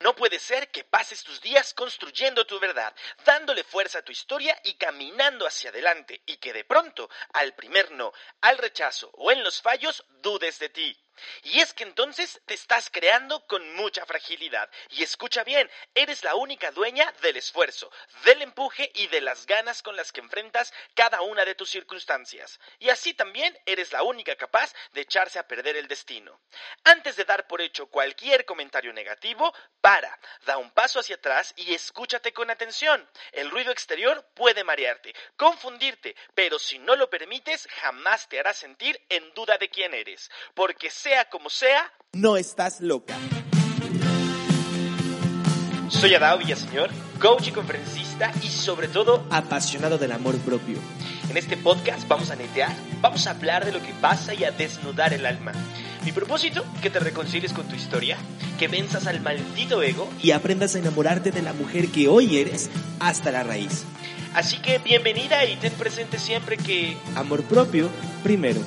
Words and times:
No 0.00 0.16
puede 0.16 0.38
ser 0.38 0.70
que 0.70 0.82
pases 0.82 1.22
tus 1.22 1.42
días 1.42 1.74
construyendo 1.74 2.46
tu 2.46 2.58
verdad, 2.58 2.94
dándole 3.24 3.62
fuerza 3.62 3.98
a 3.98 4.02
tu 4.02 4.12
historia 4.12 4.58
y 4.64 4.74
caminando 4.74 5.46
hacia 5.46 5.68
adelante, 5.68 6.22
y 6.24 6.38
que 6.38 6.54
de 6.54 6.64
pronto, 6.64 7.10
al 7.34 7.54
primer 7.54 7.90
no, 7.92 8.12
al 8.40 8.56
rechazo 8.56 9.10
o 9.14 9.30
en 9.30 9.44
los 9.44 9.60
fallos, 9.60 10.02
dudes 10.08 10.58
de 10.58 10.70
ti. 10.70 10.98
Y 11.42 11.60
es 11.60 11.72
que 11.72 11.84
entonces 11.84 12.40
te 12.46 12.54
estás 12.54 12.90
creando 12.90 13.46
con 13.46 13.74
mucha 13.74 14.04
fragilidad. 14.06 14.70
Y 14.90 15.02
escucha 15.02 15.44
bien, 15.44 15.70
eres 15.94 16.24
la 16.24 16.34
única 16.34 16.70
dueña 16.70 17.12
del 17.22 17.36
esfuerzo, 17.36 17.90
del 18.24 18.42
empuje 18.42 18.90
y 18.94 19.06
de 19.08 19.20
las 19.20 19.46
ganas 19.46 19.82
con 19.82 19.96
las 19.96 20.12
que 20.12 20.20
enfrentas 20.20 20.72
cada 20.94 21.20
una 21.22 21.44
de 21.44 21.54
tus 21.54 21.70
circunstancias. 21.70 22.58
Y 22.78 22.90
así 22.90 23.14
también 23.14 23.56
eres 23.66 23.92
la 23.92 24.02
única 24.02 24.36
capaz 24.36 24.74
de 24.92 25.02
echarse 25.02 25.38
a 25.38 25.46
perder 25.46 25.76
el 25.76 25.88
destino. 25.88 26.40
Antes 26.84 27.16
de 27.16 27.24
dar 27.24 27.46
por 27.46 27.60
hecho 27.60 27.86
cualquier 27.86 28.44
comentario 28.44 28.92
negativo, 28.92 29.52
para, 29.80 30.18
da 30.44 30.58
un 30.58 30.70
paso 30.70 31.00
hacia 31.00 31.16
atrás 31.16 31.52
y 31.56 31.74
escúchate 31.74 32.32
con 32.32 32.50
atención. 32.50 33.08
El 33.32 33.50
ruido 33.50 33.72
exterior 33.72 34.26
puede 34.34 34.64
marearte, 34.64 35.14
confundirte, 35.36 36.14
pero 36.34 36.58
si 36.58 36.78
no 36.78 36.96
lo 36.96 37.08
permites, 37.10 37.66
jamás 37.80 38.28
te 38.28 38.38
hará 38.38 38.52
sentir 38.52 39.00
en 39.08 39.32
duda 39.34 39.58
de 39.58 39.68
quién 39.68 39.94
eres. 39.94 40.30
Porque 40.54 40.90
sea 41.10 41.24
como 41.24 41.50
sea, 41.50 41.92
no 42.12 42.36
estás 42.36 42.80
loca. 42.80 43.16
Soy 45.88 46.14
Adao 46.14 46.38
Villaseñor, 46.38 46.88
coach 47.20 47.48
y 47.48 47.50
conferencista 47.50 48.30
y 48.44 48.46
sobre 48.46 48.86
todo 48.86 49.26
apasionado 49.28 49.98
del 49.98 50.12
amor 50.12 50.38
propio. 50.38 50.78
En 51.28 51.36
este 51.36 51.56
podcast 51.56 52.06
vamos 52.06 52.30
a 52.30 52.36
netear, 52.36 52.72
vamos 53.00 53.26
a 53.26 53.32
hablar 53.32 53.64
de 53.64 53.72
lo 53.72 53.82
que 53.82 53.92
pasa 53.94 54.34
y 54.34 54.44
a 54.44 54.52
desnudar 54.52 55.12
el 55.12 55.26
alma. 55.26 55.50
Mi 56.04 56.12
propósito, 56.12 56.64
que 56.80 56.90
te 56.90 57.00
reconcilies 57.00 57.52
con 57.52 57.66
tu 57.66 57.74
historia, 57.74 58.16
que 58.56 58.68
venzas 58.68 59.08
al 59.08 59.20
maldito 59.20 59.82
ego 59.82 60.08
y 60.22 60.30
aprendas 60.30 60.76
a 60.76 60.78
enamorarte 60.78 61.32
de 61.32 61.42
la 61.42 61.52
mujer 61.52 61.88
que 61.88 62.06
hoy 62.06 62.38
eres 62.38 62.70
hasta 63.00 63.32
la 63.32 63.42
raíz. 63.42 63.84
Así 64.32 64.58
que 64.58 64.78
bienvenida 64.78 65.44
y 65.44 65.56
ten 65.56 65.72
presente 65.72 66.20
siempre 66.20 66.56
que... 66.56 66.96
Amor 67.16 67.42
propio 67.42 67.90
primero. 68.22 68.60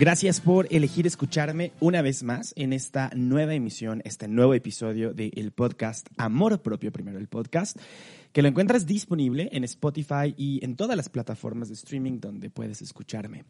Gracias 0.00 0.40
por 0.40 0.66
elegir 0.70 1.06
escucharme 1.06 1.72
una 1.78 2.00
vez 2.00 2.22
más 2.22 2.54
en 2.56 2.72
esta 2.72 3.10
nueva 3.14 3.52
emisión, 3.52 4.00
este 4.06 4.28
nuevo 4.28 4.54
episodio 4.54 5.12
del 5.12 5.52
podcast 5.52 6.06
Amor 6.16 6.62
Propio 6.62 6.90
Primero, 6.90 7.18
el 7.18 7.28
podcast 7.28 7.76
que 8.32 8.40
lo 8.40 8.48
encuentras 8.48 8.86
disponible 8.86 9.50
en 9.52 9.62
Spotify 9.64 10.34
y 10.38 10.64
en 10.64 10.74
todas 10.76 10.96
las 10.96 11.10
plataformas 11.10 11.68
de 11.68 11.74
streaming 11.74 12.18
donde 12.18 12.48
puedes 12.48 12.80
escucharme. 12.80 13.44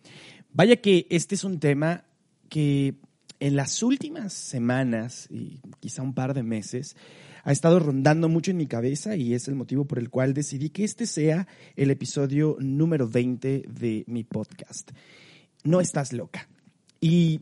Vaya 0.52 0.74
que 0.74 1.06
este 1.08 1.36
es 1.36 1.44
un 1.44 1.60
tema 1.60 2.02
que 2.48 2.96
en 3.38 3.54
las 3.54 3.80
últimas 3.84 4.32
semanas 4.32 5.28
y 5.30 5.60
quizá 5.78 6.02
un 6.02 6.14
par 6.14 6.34
de 6.34 6.42
meses 6.42 6.96
ha 7.44 7.52
estado 7.52 7.78
rondando 7.78 8.28
mucho 8.28 8.50
en 8.50 8.56
mi 8.56 8.66
cabeza 8.66 9.14
y 9.14 9.34
es 9.34 9.46
el 9.46 9.54
motivo 9.54 9.84
por 9.84 10.00
el 10.00 10.10
cual 10.10 10.34
decidí 10.34 10.70
que 10.70 10.82
este 10.82 11.06
sea 11.06 11.46
el 11.76 11.92
episodio 11.92 12.56
número 12.58 13.08
20 13.08 13.66
de 13.68 14.02
mi 14.08 14.24
podcast 14.24 14.90
no 15.64 15.80
estás 15.80 16.12
loca. 16.12 16.48
Y 17.00 17.40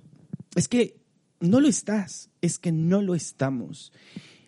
es 0.54 0.68
que 0.68 0.96
no 1.40 1.60
lo 1.60 1.68
estás, 1.68 2.30
es 2.40 2.58
que 2.58 2.72
no 2.72 3.02
lo 3.02 3.14
estamos. 3.14 3.92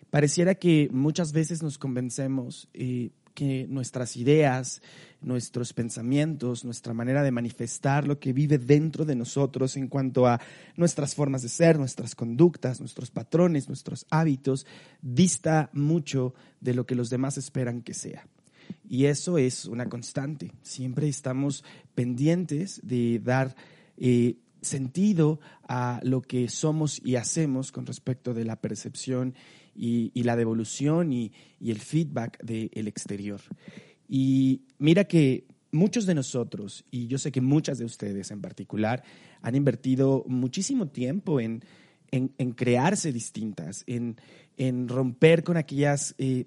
Pareciera 0.09 0.55
que 0.55 0.89
muchas 0.91 1.31
veces 1.31 1.63
nos 1.63 1.77
convencemos 1.77 2.67
eh, 2.73 3.11
que 3.33 3.65
nuestras 3.69 4.17
ideas, 4.17 4.81
nuestros 5.21 5.73
pensamientos, 5.73 6.65
nuestra 6.65 6.93
manera 6.93 7.23
de 7.23 7.31
manifestar 7.31 8.07
lo 8.07 8.19
que 8.19 8.33
vive 8.33 8.57
dentro 8.57 9.05
de 9.05 9.15
nosotros 9.15 9.77
en 9.77 9.87
cuanto 9.87 10.27
a 10.27 10.41
nuestras 10.75 11.15
formas 11.15 11.41
de 11.41 11.49
ser, 11.49 11.79
nuestras 11.79 12.15
conductas, 12.15 12.79
nuestros 12.79 13.09
patrones, 13.09 13.67
nuestros 13.67 14.05
hábitos, 14.09 14.65
dista 15.01 15.69
mucho 15.73 16.33
de 16.59 16.73
lo 16.73 16.85
que 16.85 16.95
los 16.95 17.09
demás 17.09 17.37
esperan 17.37 17.81
que 17.81 17.93
sea. 17.93 18.27
Y 18.89 19.05
eso 19.05 19.37
es 19.37 19.65
una 19.65 19.87
constante. 19.87 20.51
Siempre 20.61 21.07
estamos 21.07 21.63
pendientes 21.95 22.79
de 22.83 23.19
dar 23.19 23.55
eh, 23.97 24.37
sentido 24.61 25.39
a 25.67 25.99
lo 26.03 26.21
que 26.21 26.47
somos 26.49 27.01
y 27.03 27.15
hacemos 27.15 27.71
con 27.71 27.85
respecto 27.85 28.33
de 28.33 28.45
la 28.45 28.55
percepción 28.55 29.35
y, 29.75 30.11
la 30.23 30.35
devolución 30.35 31.13
y, 31.13 31.31
el 31.59 31.79
feedback 31.79 32.41
del 32.43 32.87
exterior. 32.87 33.41
Y 34.07 34.61
mira 34.77 35.05
que 35.05 35.45
muchos 35.71 36.05
de 36.05 36.15
nosotros, 36.15 36.83
y 36.91 37.07
yo 37.07 37.17
sé 37.17 37.31
que 37.31 37.41
muchas 37.41 37.77
de 37.77 37.85
ustedes 37.85 38.31
en 38.31 38.41
particular, 38.41 39.03
han 39.41 39.55
invertido 39.55 40.23
muchísimo 40.27 40.89
tiempo 40.89 41.39
en, 41.39 41.63
en, 42.11 42.51
crearse 42.51 43.11
distintas, 43.13 43.83
en, 43.87 44.17
en, 44.57 44.87
romper 44.87 45.43
con 45.43 45.57
aquellas 45.57 46.13
eh, 46.17 46.45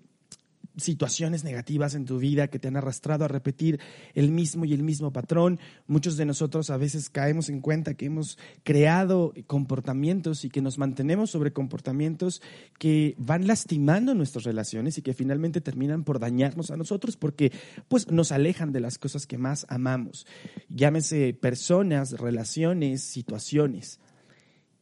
situaciones 0.77 1.45
negativas 1.45 1.95
en 1.95 2.05
tu 2.05 2.19
vida 2.19 2.49
que 2.49 2.59
te 2.59 2.69
han 2.69 2.77
arrastrado 2.77 3.25
a 3.25 3.29
repetir 3.29 3.81
el 4.15 4.31
mismo 4.31 4.65
y 4.65 4.73
el 4.73 4.83
mismo 4.83 5.13
patrón. 5.13 5.61
Muchos 5.87 6.17
de 6.17 6.27
nosotros 6.27 6.71
a 6.71 6.77
veces 6.77 7.11
caemos 7.11 7.49
en 7.49 7.61
cuenta 7.61 7.95
que 7.95 8.07
hemos 8.07 8.39
creado 8.63 9.33
comportamientos 9.47 10.45
y 10.45 10.51
que 10.51 10.63
nos 10.63 10.79
mantenemos 10.79 11.31
sobre 11.31 11.53
comportamientos 11.53 12.43
que 12.79 13.15
van 13.19 13.47
lastimando 13.47 14.15
nuestras 14.15 14.45
relaciones 14.45 14.99
y 14.99 15.03
que 15.03 15.15
finalmente 15.15 15.61
terminan 15.61 16.05
por 16.05 16.19
dañarnos 16.19 16.71
a 16.71 16.77
nosotros 16.77 17.17
porque 17.17 17.53
pues 17.89 18.11
nos 18.11 18.33
alejan 18.33 18.73
de 18.73 18.81
las 18.81 18.99
cosas 18.99 19.27
que 19.27 19.39
más 19.39 19.67
amamos. 19.69 20.27
Llámese 20.69 21.35
personas, 21.35 22.13
relaciones, 22.13 23.03
situaciones. 23.03 24.01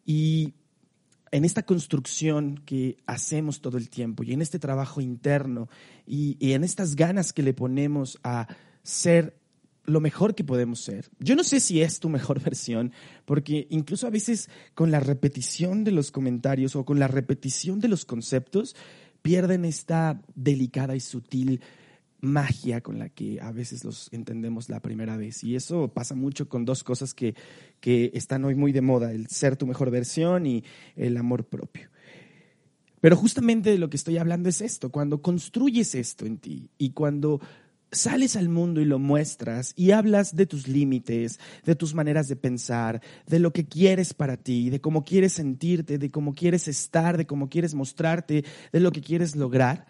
Y 0.05 0.55
en 1.33 1.47
esta 1.47 1.63
construcción 1.65 2.61
que 2.65 2.99
hacemos 3.07 3.61
todo 3.61 3.79
el 3.79 3.89
tiempo 3.89 4.23
y 4.23 4.33
en 4.35 4.43
este 4.43 4.59
trabajo 4.59 5.01
interno 5.01 5.69
y, 6.07 6.37
en 6.53 6.63
estas 6.63 6.95
ganas 6.95 7.33
que 7.33 7.43
le 7.43 7.55
ponemos 7.55 8.19
a 8.23 8.47
ser 8.83 9.35
lo 9.85 10.01
mejor 10.01 10.35
que 10.35 10.45
podemos 10.45 10.81
ser. 10.81 11.11
Yo 11.19 11.35
no 11.35 11.43
sé 11.43 11.59
si 11.59 11.81
es 11.81 11.99
tu 11.99 12.09
mejor 12.09 12.41
versión, 12.45 12.93
porque 13.25 13.67
incluso 13.71 14.07
a 14.07 14.11
veces 14.11 14.51
con 14.75 14.91
la 14.91 15.01
repetición 15.01 15.85
de 15.85 15.91
los 15.91 16.13
comentarios 16.13 16.77
o 16.77 16.85
con 16.85 16.99
la 16.99 17.09
repetición 17.09 17.81
de 17.81 17.89
los 17.89 18.05
conceptos, 18.05 18.77
pierden 19.23 19.65
esta 19.65 20.21
delicada 20.35 20.95
y 20.95 21.01
sutil 21.01 21.63
magia 22.23 22.81
con 22.81 22.99
la 22.99 23.11
que 23.11 23.41
a 23.41 23.53
veces 23.53 23.85
los 23.85 24.09
entendemos 24.13 24.71
la 24.71 24.81
primera 24.81 25.17
vez. 25.17 25.45
Y 25.45 25.57
eso 25.57 25.89
pasa 25.89 26.15
mucho 26.15 26.49
con 26.49 26.65
dos 26.65 26.83
cosas 26.85 27.13
que, 27.13 27.35
que 27.81 28.11
están 28.15 28.45
hoy 28.45 28.55
muy 28.55 28.73
de 28.73 28.81
moda, 28.81 29.13
el 29.13 29.27
ser 29.27 29.57
tu 29.57 29.67
mejor 29.67 29.91
versión 29.91 30.47
y 30.47 30.65
el 30.97 31.17
amor 31.19 31.45
propio. 31.45 31.91
Pero 33.01 33.17
justamente 33.17 33.71
de 33.71 33.79
lo 33.79 33.91
que 33.91 33.97
estoy 33.97 34.17
hablando 34.17 34.49
es 34.49 34.61
esto, 34.61 34.91
cuando 34.91 35.21
construyes 35.21 35.97
esto 35.97 36.25
en 36.25 36.39
ti 36.39 36.71
y 36.79 36.91
cuando 36.91 37.41
sales 37.91 38.37
al 38.37 38.49
mundo 38.49 38.81
y 38.81 38.85
lo 38.85 39.01
muestras 39.01 39.75
y 39.77 39.91
hablas 39.91 40.37
de 40.37 40.47
tus 40.47 40.69
límites, 40.69 41.41
de 41.65 41.75
tus 41.75 41.95
maneras 41.95 42.29
de 42.29 42.37
pensar, 42.37 43.03
de 43.27 43.41
lo 43.41 43.53
que 43.53 43.67
quieres 43.67 44.15
para 44.15 44.37
ti, 44.37 44.71
de 44.71 44.81
cómo 44.81 45.05
quieres 45.05 45.33
sentirte, 45.33 45.99
de 45.99 46.11
cómo 46.13 46.33
quieres 46.33 46.69
estar, 46.69 47.17
de 47.17 47.27
cómo 47.27 47.49
quieres 47.49 47.75
mostrarte, 47.75 48.45
de 48.73 48.81
lo 48.81 48.93
que 48.93 49.03
quieres 49.03 49.35
lograr, 49.35 49.87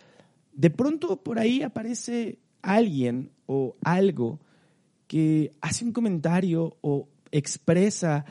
de 0.53 0.71
pronto 0.71 1.23
por 1.23 1.39
ahí 1.39 1.63
aparece 1.63 2.39
alguien 2.61 3.31
o 3.47 3.77
algo 3.83 4.41
que 5.07 5.53
hace 5.61 5.85
un 5.85 5.93
comentario 5.93 6.77
o 6.81 7.09
expresa 7.31 8.25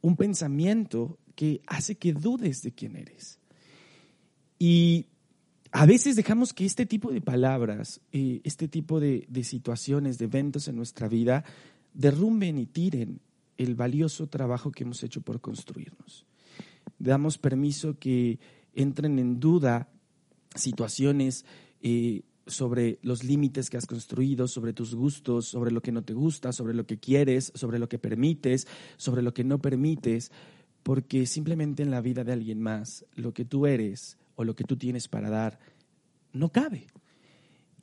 un 0.00 0.16
pensamiento 0.16 1.18
que 1.34 1.62
hace 1.66 1.96
que 1.96 2.12
dudes 2.12 2.62
de 2.62 2.72
quién 2.72 2.96
eres. 2.96 3.38
Y 4.58 5.06
a 5.72 5.86
veces 5.86 6.16
dejamos 6.16 6.52
que 6.52 6.64
este 6.64 6.86
tipo 6.86 7.10
de 7.12 7.20
palabras, 7.20 8.00
eh, 8.12 8.40
este 8.44 8.68
tipo 8.68 9.00
de, 9.00 9.26
de 9.28 9.44
situaciones, 9.44 10.18
de 10.18 10.26
eventos 10.26 10.68
en 10.68 10.76
nuestra 10.76 11.08
vida, 11.08 11.44
derrumben 11.94 12.58
y 12.58 12.66
tiren 12.66 13.20
el 13.56 13.74
valioso 13.74 14.28
trabajo 14.28 14.70
que 14.70 14.84
hemos 14.84 15.02
hecho 15.02 15.20
por 15.20 15.40
construirnos. 15.40 16.26
Damos 16.98 17.38
permiso 17.38 17.98
que 17.98 18.38
entren 18.74 19.18
en 19.18 19.40
duda 19.40 19.88
situaciones 20.54 21.44
eh, 21.80 22.22
sobre 22.46 22.98
los 23.02 23.24
límites 23.24 23.70
que 23.70 23.76
has 23.76 23.86
construido, 23.86 24.48
sobre 24.48 24.72
tus 24.72 24.94
gustos, 24.94 25.46
sobre 25.46 25.70
lo 25.70 25.80
que 25.80 25.92
no 25.92 26.02
te 26.02 26.12
gusta, 26.12 26.52
sobre 26.52 26.74
lo 26.74 26.86
que 26.86 26.98
quieres, 26.98 27.52
sobre 27.54 27.78
lo 27.78 27.88
que 27.88 27.98
permites, 27.98 28.66
sobre 28.96 29.22
lo 29.22 29.32
que 29.32 29.44
no 29.44 29.60
permites, 29.60 30.32
porque 30.82 31.26
simplemente 31.26 31.82
en 31.82 31.90
la 31.90 32.00
vida 32.00 32.24
de 32.24 32.32
alguien 32.32 32.60
más 32.60 33.04
lo 33.14 33.32
que 33.32 33.44
tú 33.44 33.66
eres 33.66 34.18
o 34.34 34.44
lo 34.44 34.56
que 34.56 34.64
tú 34.64 34.76
tienes 34.76 35.08
para 35.08 35.30
dar 35.30 35.58
no 36.32 36.50
cabe. 36.50 36.86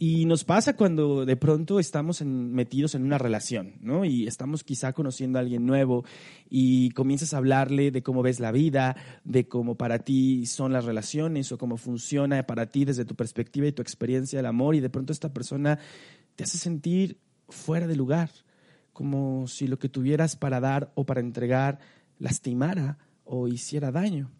Y 0.02 0.24
nos 0.24 0.46
pasa 0.46 0.78
cuando 0.78 1.26
de 1.26 1.36
pronto 1.36 1.78
estamos 1.78 2.22
metidos 2.22 2.96
en 2.96 3.04
una 3.04 3.18
relación, 3.18 3.74
¿no? 3.82 4.06
Y 4.06 4.28
estamos 4.28 4.64
quizá 4.64 4.94
conociendo 4.94 5.38
a 5.38 5.42
alguien 5.42 5.66
nuevo 5.66 6.06
y 6.50 6.92
comienzas 6.92 7.34
a 7.34 7.38
hablarle 7.38 7.92
de 7.92 8.02
cómo 8.02 8.22
ves 8.22 8.40
la 8.40 8.54
vida, 8.54 8.96
de 9.26 9.50
cómo 9.50 9.76
para 9.76 10.00
ti 10.00 10.46
son 10.46 10.72
las 10.72 10.86
relaciones 10.86 11.52
o 11.52 11.58
cómo 11.58 11.76
funciona 11.76 12.42
para 12.48 12.68
ti 12.68 12.86
desde 12.86 13.04
tu 13.04 13.16
perspectiva 13.16 13.68
y 13.68 13.74
tu 13.74 13.82
experiencia 13.82 14.40
del 14.40 14.46
amor 14.46 14.74
y 14.74 14.80
de 14.80 14.90
pronto 14.90 15.12
esta 15.12 15.34
persona 15.34 15.80
te 16.38 16.46
hace 16.46 16.58
sentir 16.58 17.18
fuera 17.50 17.86
de 17.86 17.98
lugar, 17.98 18.30
como 18.94 19.50
si 19.50 19.68
lo 19.68 19.80
que 19.80 19.90
tuvieras 19.90 20.38
para 20.38 20.62
dar 20.62 20.94
o 20.96 21.06
para 21.06 21.20
entregar 21.20 21.80
lastimara 22.20 23.00
o 23.26 23.50
hiciera 23.50 23.92
daño, 23.92 24.32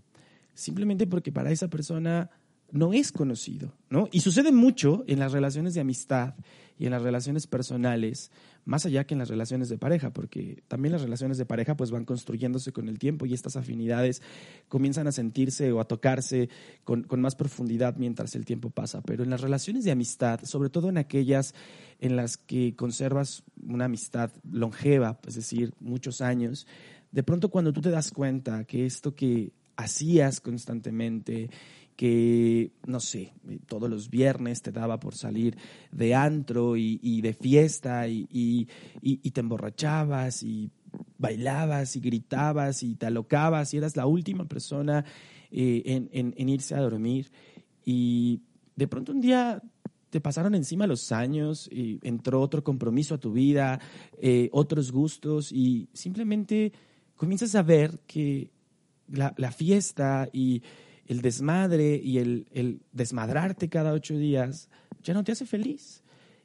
simplemente 0.54 1.06
porque 1.06 1.34
para 1.34 1.52
esa 1.52 1.68
persona 1.68 2.30
no 2.72 2.94
es 2.94 3.12
conocido, 3.12 3.74
¿no? 3.90 4.08
Y 4.12 4.22
sucede 4.22 4.52
mucho 4.52 5.04
en 5.08 5.20
las 5.20 5.32
relaciones 5.32 5.74
de 5.74 5.82
amistad 5.82 6.36
y 6.78 6.86
en 6.86 6.92
las 6.92 7.02
relaciones 7.02 7.46
personales, 7.46 8.32
más 8.64 8.86
allá 8.86 9.06
que 9.06 9.14
en 9.14 9.20
las 9.20 9.28
relaciones 9.28 9.68
de 9.68 9.78
pareja, 9.78 10.12
porque 10.14 10.64
también 10.68 10.94
las 10.94 11.02
relaciones 11.02 11.38
de 11.38 11.46
pareja 11.46 11.76
pues 11.76 11.92
van 11.92 12.06
construyéndose 12.06 12.72
con 12.72 12.88
el 12.88 13.00
tiempo 13.00 13.26
y 13.26 13.34
estas 13.34 13.58
afinidades 13.58 14.22
comienzan 14.70 15.06
a 15.08 15.12
sentirse 15.12 15.72
o 15.74 15.82
a 15.82 15.88
tocarse 15.88 16.50
con, 16.86 17.04
con 17.04 17.22
más 17.22 17.36
profundidad 17.36 17.98
mientras 17.98 18.34
el 18.36 18.46
tiempo 18.46 18.70
pasa. 18.70 19.02
Pero 19.02 19.24
en 19.24 19.30
las 19.30 19.42
relaciones 19.42 19.84
de 19.84 19.92
amistad, 19.92 20.40
sobre 20.44 20.70
todo 20.70 20.90
en 20.90 20.98
aquellas 20.98 21.54
en 22.00 22.16
las 22.16 22.38
que 22.38 22.76
conservas 22.76 23.44
una 23.62 23.86
amistad 23.86 24.32
longeva, 24.50 25.20
es 25.28 25.36
decir, 25.36 25.74
muchos 25.82 26.22
años, 26.22 26.66
de 27.12 27.24
pronto 27.24 27.50
cuando 27.50 27.74
tú 27.74 27.82
te 27.82 27.90
das 27.90 28.12
cuenta 28.12 28.64
que 28.64 28.86
esto 28.86 29.16
que 29.16 29.52
hacías 29.80 30.42
constantemente, 30.42 31.50
que, 31.96 32.72
no 32.86 33.00
sé, 33.00 33.34
todos 33.66 33.90
los 33.90 34.10
viernes 34.10 34.62
te 34.62 34.72
daba 34.72 35.00
por 35.00 35.16
salir 35.16 35.58
de 35.92 36.16
antro 36.16 36.78
y, 36.78 37.22
de 37.22 37.34
fiesta 37.34 38.08
y, 38.08 38.68
te 39.34 39.40
emborrachabas 39.40 40.44
y 40.44 40.70
bailabas 41.18 41.96
y 41.96 42.00
gritabas 42.00 42.84
y 42.84 42.96
te 42.96 43.06
alocabas 43.06 43.74
y 43.74 43.78
eras 43.78 43.96
la 43.96 44.06
última 44.06 44.46
persona 44.46 45.06
eh, 45.52 46.08
en, 46.12 46.50
irse 46.50 46.76
a 46.76 46.82
dormir. 46.82 47.32
Y 47.86 48.42
de 48.76 48.88
pronto 48.88 49.12
un 49.12 49.22
día 49.22 49.62
te 50.10 50.22
pasaron 50.22 50.56
encima 50.56 50.88
los 50.88 51.12
años 51.12 51.70
y 51.72 52.00
entró 52.04 52.42
otro 52.42 52.64
compromiso 52.64 53.16
a 53.16 53.20
tu 53.20 53.32
vida, 53.32 53.80
eh, 54.22 54.50
otros 54.52 54.92
gustos 54.92 55.52
y 55.52 55.88
simplemente 55.94 56.74
comienzas 57.16 57.56
a 57.56 57.62
ver 57.62 58.00
que 58.08 58.52
la 59.12 59.52
fiesta 59.52 60.30
y 60.32 60.62
el 61.10 61.22
desmadre 61.22 62.00
y 62.02 62.20
el, 62.20 62.82
desmadrarte 62.94 63.68
cada 63.68 63.94
ocho 63.94 64.16
días 64.16 64.70
ya 65.04 65.14
no 65.16 65.24
te 65.24 65.32
hace 65.32 65.46
feliz 65.46 66.04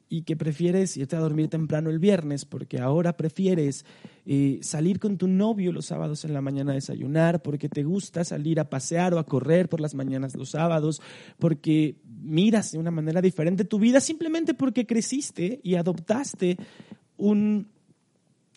y 0.09 0.23
que 0.23 0.35
prefieres 0.35 0.97
irte 0.97 1.15
a 1.15 1.19
dormir 1.19 1.49
temprano 1.49 1.91
el 1.91 1.99
viernes 1.99 2.45
porque 2.45 2.79
ahora 2.79 3.15
prefieres 3.15 3.85
eh, 4.25 4.59
salir 4.61 4.99
con 4.99 5.17
tu 5.17 5.27
novio 5.27 5.71
los 5.71 5.85
sábados 5.85 6.25
en 6.25 6.33
la 6.33 6.41
mañana 6.41 6.71
a 6.71 6.75
desayunar, 6.75 7.43
porque 7.43 7.69
te 7.69 7.83
gusta 7.83 8.23
salir 8.23 8.59
a 8.59 8.69
pasear 8.69 9.13
o 9.13 9.19
a 9.19 9.25
correr 9.25 9.69
por 9.69 9.81
las 9.81 9.93
mañanas 9.93 10.35
los 10.35 10.49
sábados, 10.51 10.99
porque 11.37 11.97
miras 12.23 12.71
de 12.71 12.79
una 12.79 12.91
manera 12.91 13.21
diferente 13.21 13.65
tu 13.65 13.77
vida 13.77 13.99
simplemente 13.99 14.55
porque 14.55 14.87
creciste 14.87 15.59
y 15.63 15.75
adoptaste 15.75 16.57
un 17.17 17.67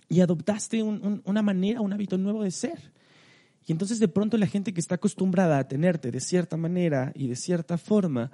y 0.08 0.20
adoptaste 0.20 0.82
una 0.82 1.42
manera, 1.42 1.82
un 1.82 1.92
hábito 1.92 2.16
nuevo 2.16 2.42
de 2.42 2.50
ser. 2.50 2.97
Y 3.68 3.72
entonces 3.72 4.00
de 4.00 4.08
pronto 4.08 4.38
la 4.38 4.46
gente 4.46 4.72
que 4.72 4.80
está 4.80 4.94
acostumbrada 4.94 5.58
a 5.58 5.68
tenerte 5.68 6.10
de 6.10 6.20
cierta 6.20 6.56
manera 6.56 7.12
y 7.14 7.28
de 7.28 7.36
cierta 7.36 7.76
forma, 7.76 8.30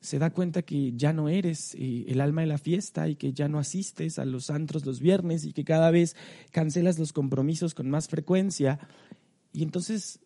se 0.00 0.20
da 0.20 0.30
cuenta 0.30 0.62
que 0.62 0.92
ya 0.94 1.12
no 1.12 1.28
eres 1.28 1.74
eh, 1.74 2.04
el 2.06 2.20
alma 2.20 2.42
de 2.42 2.46
la 2.46 2.58
fiesta 2.58 3.08
y 3.08 3.16
que 3.16 3.32
ya 3.32 3.48
no 3.48 3.58
asistes 3.58 4.20
a 4.20 4.24
los 4.24 4.50
antros 4.50 4.86
los 4.86 5.00
viernes 5.00 5.44
y 5.44 5.52
que 5.52 5.64
cada 5.64 5.90
vez 5.90 6.14
cancelas 6.52 6.96
los 6.96 7.12
compromisos 7.12 7.74
con 7.74 7.90
más 7.90 8.06
frecuencia. 8.06 8.78
Y 9.52 9.64
entonces 9.64 10.20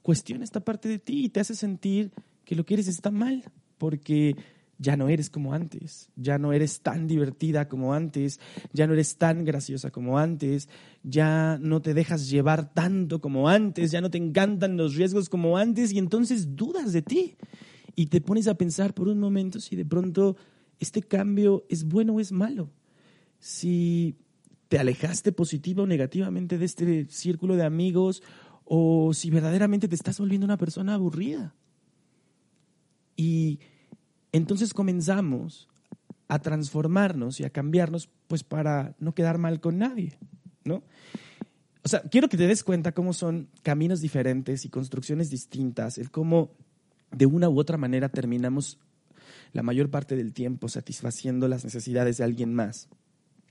cuestiona 0.00 0.44
esta 0.44 0.60
parte 0.60 0.88
de 0.88 1.00
ti 1.00 1.24
y 1.24 1.28
te 1.28 1.40
hace 1.40 1.56
sentir 1.56 2.12
que 2.44 2.54
lo 2.54 2.64
que 2.64 2.74
eres 2.74 2.86
está 2.86 3.10
mal, 3.10 3.42
porque 3.78 4.36
ya 4.82 4.96
no 4.96 5.08
eres 5.08 5.30
como 5.30 5.54
antes, 5.54 6.10
ya 6.16 6.38
no 6.38 6.52
eres 6.52 6.80
tan 6.80 7.06
divertida 7.06 7.68
como 7.68 7.94
antes, 7.94 8.40
ya 8.72 8.88
no 8.88 8.94
eres 8.94 9.16
tan 9.16 9.44
graciosa 9.44 9.92
como 9.92 10.18
antes, 10.18 10.68
ya 11.04 11.56
no 11.60 11.80
te 11.80 11.94
dejas 11.94 12.28
llevar 12.28 12.74
tanto 12.74 13.20
como 13.20 13.48
antes, 13.48 13.92
ya 13.92 14.00
no 14.00 14.10
te 14.10 14.18
encantan 14.18 14.76
los 14.76 14.96
riesgos 14.96 15.28
como 15.28 15.56
antes 15.56 15.92
y 15.92 15.98
entonces 15.98 16.56
dudas 16.56 16.92
de 16.92 17.02
ti 17.02 17.36
y 17.94 18.06
te 18.06 18.20
pones 18.20 18.48
a 18.48 18.54
pensar 18.54 18.92
por 18.92 19.06
un 19.06 19.20
momento 19.20 19.60
si 19.60 19.76
de 19.76 19.84
pronto 19.84 20.36
este 20.80 21.00
cambio 21.00 21.64
es 21.68 21.84
bueno 21.84 22.14
o 22.14 22.20
es 22.20 22.32
malo, 22.32 22.68
si 23.38 24.16
te 24.66 24.80
alejaste 24.80 25.30
positiva 25.30 25.84
o 25.84 25.86
negativamente 25.86 26.58
de 26.58 26.64
este 26.64 27.06
círculo 27.08 27.54
de 27.54 27.64
amigos 27.64 28.20
o 28.64 29.14
si 29.14 29.30
verdaderamente 29.30 29.86
te 29.86 29.94
estás 29.94 30.18
volviendo 30.18 30.44
una 30.44 30.56
persona 30.56 30.94
aburrida. 30.94 31.54
Y 33.16 33.60
entonces 34.32 34.74
comenzamos 34.74 35.68
a 36.28 36.38
transformarnos 36.38 37.40
y 37.40 37.44
a 37.44 37.50
cambiarnos, 37.50 38.08
pues 38.26 38.42
para 38.42 38.94
no 38.98 39.14
quedar 39.14 39.38
mal 39.38 39.60
con 39.60 39.78
nadie, 39.78 40.18
¿no? 40.64 40.82
O 41.84 41.88
sea, 41.88 42.00
quiero 42.02 42.28
que 42.28 42.36
te 42.36 42.46
des 42.46 42.64
cuenta 42.64 42.92
cómo 42.92 43.12
son 43.12 43.48
caminos 43.62 44.00
diferentes 44.00 44.64
y 44.64 44.70
construcciones 44.70 45.30
distintas, 45.30 45.98
el 45.98 46.10
cómo 46.10 46.52
de 47.10 47.26
una 47.26 47.48
u 47.48 47.58
otra 47.58 47.76
manera 47.76 48.08
terminamos 48.08 48.78
la 49.52 49.62
mayor 49.62 49.90
parte 49.90 50.16
del 50.16 50.32
tiempo 50.32 50.68
satisfaciendo 50.68 51.48
las 51.48 51.64
necesidades 51.64 52.16
de 52.16 52.24
alguien 52.24 52.54
más 52.54 52.88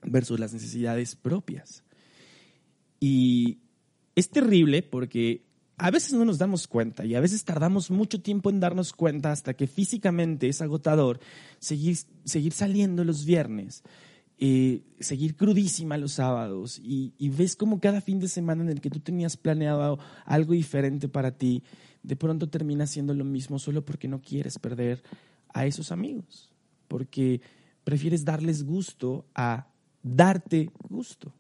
versus 0.03 0.39
las 0.39 0.53
necesidades 0.53 1.15
propias. 1.15 1.83
Y 2.99 3.59
es 4.15 4.29
terrible 4.29 4.81
porque 4.81 5.43
a 5.81 5.89
veces 5.89 6.13
no 6.13 6.25
nos 6.25 6.37
damos 6.37 6.67
cuenta 6.67 7.05
y 7.05 7.15
a 7.15 7.19
veces 7.19 7.43
tardamos 7.43 7.89
mucho 7.89 8.21
tiempo 8.21 8.51
en 8.51 8.59
darnos 8.59 8.93
cuenta 8.93 9.31
hasta 9.31 9.55
que 9.55 9.65
físicamente 9.65 10.47
es 10.47 10.61
agotador 10.61 11.19
seguir, 11.57 11.97
seguir 12.23 12.53
saliendo 12.53 13.03
los 13.03 13.25
viernes, 13.25 13.81
eh, 14.37 14.83
seguir 14.99 15.35
crudísima 15.35 15.97
los 15.97 16.13
sábados 16.13 16.79
y, 16.83 17.15
y, 17.17 17.29
ves 17.29 17.55
como 17.55 17.79
cada 17.79 17.99
fin 17.99 18.19
de 18.19 18.27
semana 18.27 18.61
en 18.61 18.69
el 18.69 18.79
que 18.79 18.91
tú 18.91 18.99
tenías 18.99 19.37
planeado 19.37 19.97
algo 20.25 20.53
diferente 20.53 21.09
para 21.09 21.31
ti, 21.31 21.63
de 22.03 22.15
pronto 22.15 22.47
termina 22.47 22.85
siendo 22.85 23.15
lo 23.15 23.25
mismo 23.25 23.57
solo 23.57 23.83
porque 23.83 24.07
no 24.07 24.21
quieres 24.21 24.59
perder 24.59 25.01
a 25.51 25.65
esos 25.65 25.91
amigos, 25.91 26.51
porque 26.87 27.41
prefieres 27.83 28.23
darles 28.23 28.63
gusto 28.63 29.25
a 29.33 29.67
darte 30.03 30.69
gusto. 30.89 31.33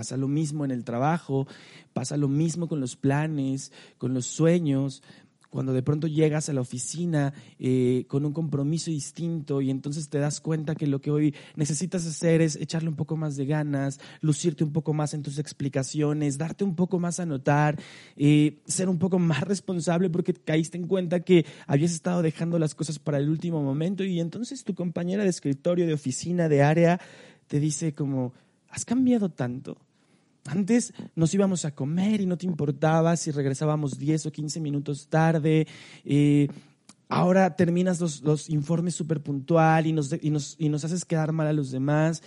Pasa 0.00 0.16
lo 0.16 0.28
mismo 0.28 0.64
en 0.64 0.70
el 0.70 0.82
trabajo, 0.82 1.46
pasa 1.92 2.16
lo 2.16 2.26
mismo 2.26 2.68
con 2.68 2.80
los 2.80 2.96
planes, 2.96 3.70
con 3.98 4.14
los 4.14 4.24
sueños, 4.24 5.02
cuando 5.50 5.74
de 5.74 5.82
pronto 5.82 6.06
llegas 6.06 6.48
a 6.48 6.54
la 6.54 6.62
oficina 6.62 7.34
eh, 7.58 8.06
con 8.08 8.24
un 8.24 8.32
compromiso 8.32 8.90
distinto 8.90 9.60
y 9.60 9.70
entonces 9.70 10.08
te 10.08 10.18
das 10.18 10.40
cuenta 10.40 10.74
que 10.74 10.86
lo 10.86 11.02
que 11.02 11.10
hoy 11.10 11.34
necesitas 11.54 12.06
hacer 12.06 12.40
es 12.40 12.56
echarle 12.56 12.88
un 12.88 12.96
poco 12.96 13.18
más 13.18 13.36
de 13.36 13.44
ganas, 13.44 14.00
lucirte 14.22 14.64
un 14.64 14.72
poco 14.72 14.94
más 14.94 15.12
en 15.12 15.22
tus 15.22 15.38
explicaciones, 15.38 16.38
darte 16.38 16.64
un 16.64 16.76
poco 16.76 16.98
más 16.98 17.20
a 17.20 17.26
notar, 17.26 17.78
eh, 18.16 18.62
ser 18.64 18.88
un 18.88 18.98
poco 18.98 19.18
más 19.18 19.42
responsable 19.46 20.08
porque 20.08 20.32
caíste 20.32 20.78
en 20.78 20.86
cuenta 20.86 21.20
que 21.20 21.44
habías 21.66 21.92
estado 21.92 22.22
dejando 22.22 22.58
las 22.58 22.74
cosas 22.74 22.98
para 22.98 23.18
el 23.18 23.28
último 23.28 23.62
momento 23.62 24.02
y 24.02 24.18
entonces 24.18 24.64
tu 24.64 24.74
compañera 24.74 25.24
de 25.24 25.28
escritorio, 25.28 25.86
de 25.86 25.92
oficina, 25.92 26.48
de 26.48 26.62
área, 26.62 26.98
te 27.48 27.60
dice 27.60 27.92
como, 27.92 28.32
has 28.70 28.84
cambiado 28.84 29.28
tanto. 29.30 29.76
Antes 30.50 30.92
nos 31.14 31.32
íbamos 31.32 31.64
a 31.64 31.76
comer 31.76 32.20
y 32.20 32.26
no 32.26 32.36
te 32.36 32.44
importaba 32.44 33.16
si 33.16 33.30
regresábamos 33.30 33.98
10 33.98 34.26
o 34.26 34.32
15 34.32 34.58
minutos 34.58 35.06
tarde. 35.06 35.68
Eh, 36.04 36.48
ahora 37.08 37.54
terminas 37.54 38.00
los, 38.00 38.50
informes 38.50 38.96
súper 38.96 39.22
puntual 39.22 39.86
y 39.86 39.92
nos, 39.92 40.12
y, 40.20 40.30
nos, 40.30 40.56
y 40.58 40.68
nos 40.68 40.84
haces 40.84 41.04
quedar 41.04 41.30
mal 41.30 41.46
a 41.46 41.52
los 41.52 41.70
demás. 41.70 42.24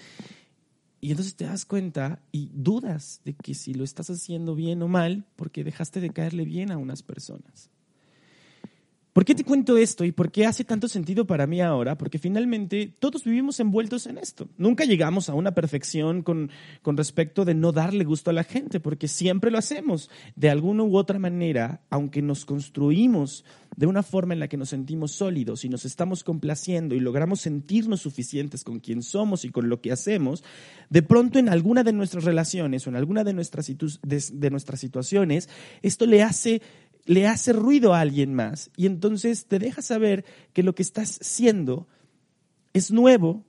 Y 1.02 1.12
entonces 1.12 1.36
te 1.36 1.44
das 1.44 1.66
cuenta 1.66 2.22
y 2.32 2.50
dudas 2.54 3.20
de 3.26 3.34
que 3.34 3.54
si 3.54 3.74
lo 3.74 3.84
estás 3.84 4.10
haciendo 4.10 4.56
bien 4.56 4.82
o 4.84 4.88
mal 4.88 5.26
porque 5.36 5.66
dejaste 5.66 6.00
de 6.00 6.12
caerle 6.12 6.46
bien 6.46 6.72
a 6.72 6.78
unas 6.78 7.04
personas. 7.04 7.70
¿Por 9.14 9.26
qué 9.26 9.36
te 9.36 9.44
cuento 9.44 9.78
esto 9.78 10.06
y 10.06 10.12
por 10.12 10.32
qué 10.32 10.48
hace 10.48 10.64
tanto 10.64 10.88
sentido 10.88 11.28
para 11.28 11.46
mí 11.46 11.62
ahora? 11.62 12.00
Porque 12.00 12.18
finalmente 12.18 12.92
todos 12.98 13.24
vivimos 13.24 13.60
envueltos 13.60 14.08
en 14.08 14.18
esto. 14.18 14.50
Nunca 14.58 14.86
llegamos 14.86 15.30
a 15.30 15.36
una 15.36 15.54
perfección 15.54 16.24
con, 16.24 16.50
con, 16.82 16.98
respecto 16.98 17.46
de 17.46 17.54
no 17.54 17.72
darle 17.72 18.06
gusto 18.06 18.32
a 18.32 18.34
la 18.34 18.44
gente, 18.44 18.80
porque 18.80 19.08
siempre 19.08 19.52
lo 19.52 19.60
hacemos. 19.60 20.10
De 20.36 20.50
alguna 20.50 20.82
u 20.82 20.98
otra 20.98 21.20
manera, 21.20 21.84
aunque 21.92 22.24
nos 22.24 22.44
construimos 22.44 23.46
de 23.76 23.86
una 23.88 24.04
forma 24.04 24.34
en 24.34 24.40
la 24.40 24.48
que 24.48 24.58
nos 24.58 24.70
sentimos 24.70 25.12
sólidos 25.12 25.66
y 25.66 25.70
nos 25.70 25.86
estamos 25.86 26.24
complaciendo 26.24 26.96
y 26.96 27.00
logramos 27.00 27.42
sentirnos 27.42 28.02
suficientes 28.02 28.64
con 28.64 28.80
quien 28.80 29.02
somos 29.02 29.46
y 29.46 29.50
con 29.50 29.70
lo 29.70 29.82
que 29.82 29.92
hacemos, 29.92 30.44
de 30.90 31.02
pronto 31.02 31.40
en 31.40 31.50
alguna 31.50 31.84
de 31.84 31.94
nuestras 31.94 32.24
relaciones 32.24 32.86
o 32.86 32.90
en 32.90 32.96
alguna 32.96 33.24
de 33.24 33.34
nuestras, 33.34 33.68
de, 33.68 34.24
de 34.34 34.50
nuestras 34.50 34.80
situaciones, 34.80 35.50
esto 35.82 36.06
le 36.06 36.24
hace 36.24 36.62
le 37.06 37.28
hace 37.28 37.54
ruido 37.54 37.94
a 37.94 38.00
alguien 38.00 38.34
más 38.34 38.72
y 38.78 38.86
entonces 38.86 39.46
te 39.46 39.60
deja 39.60 39.82
saber 39.82 40.26
que 40.54 40.64
lo 40.64 40.76
que 40.76 40.84
estás 40.84 41.20
siendo 41.22 41.88
es 42.74 42.92
nuevo, 42.92 43.44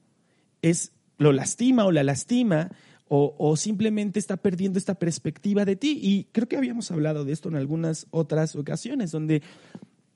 es 0.62 0.92
lo 1.18 1.32
lastima 1.32 1.84
o 1.84 1.92
la 1.92 2.02
lastima 2.02 2.70
o, 3.06 3.34
o, 3.38 3.56
simplemente 3.56 4.18
está 4.18 4.38
perdiendo 4.38 4.78
esta 4.78 4.94
perspectiva 4.94 5.64
de 5.64 5.76
ti. 5.76 5.98
Y 6.02 6.24
creo 6.32 6.48
que 6.48 6.56
habíamos 6.56 6.90
hablado 6.90 7.24
de 7.24 7.32
esto 7.32 7.48
en 7.48 7.56
algunas 7.56 8.06
otras 8.10 8.56
ocasiones, 8.56 9.12
donde 9.12 9.42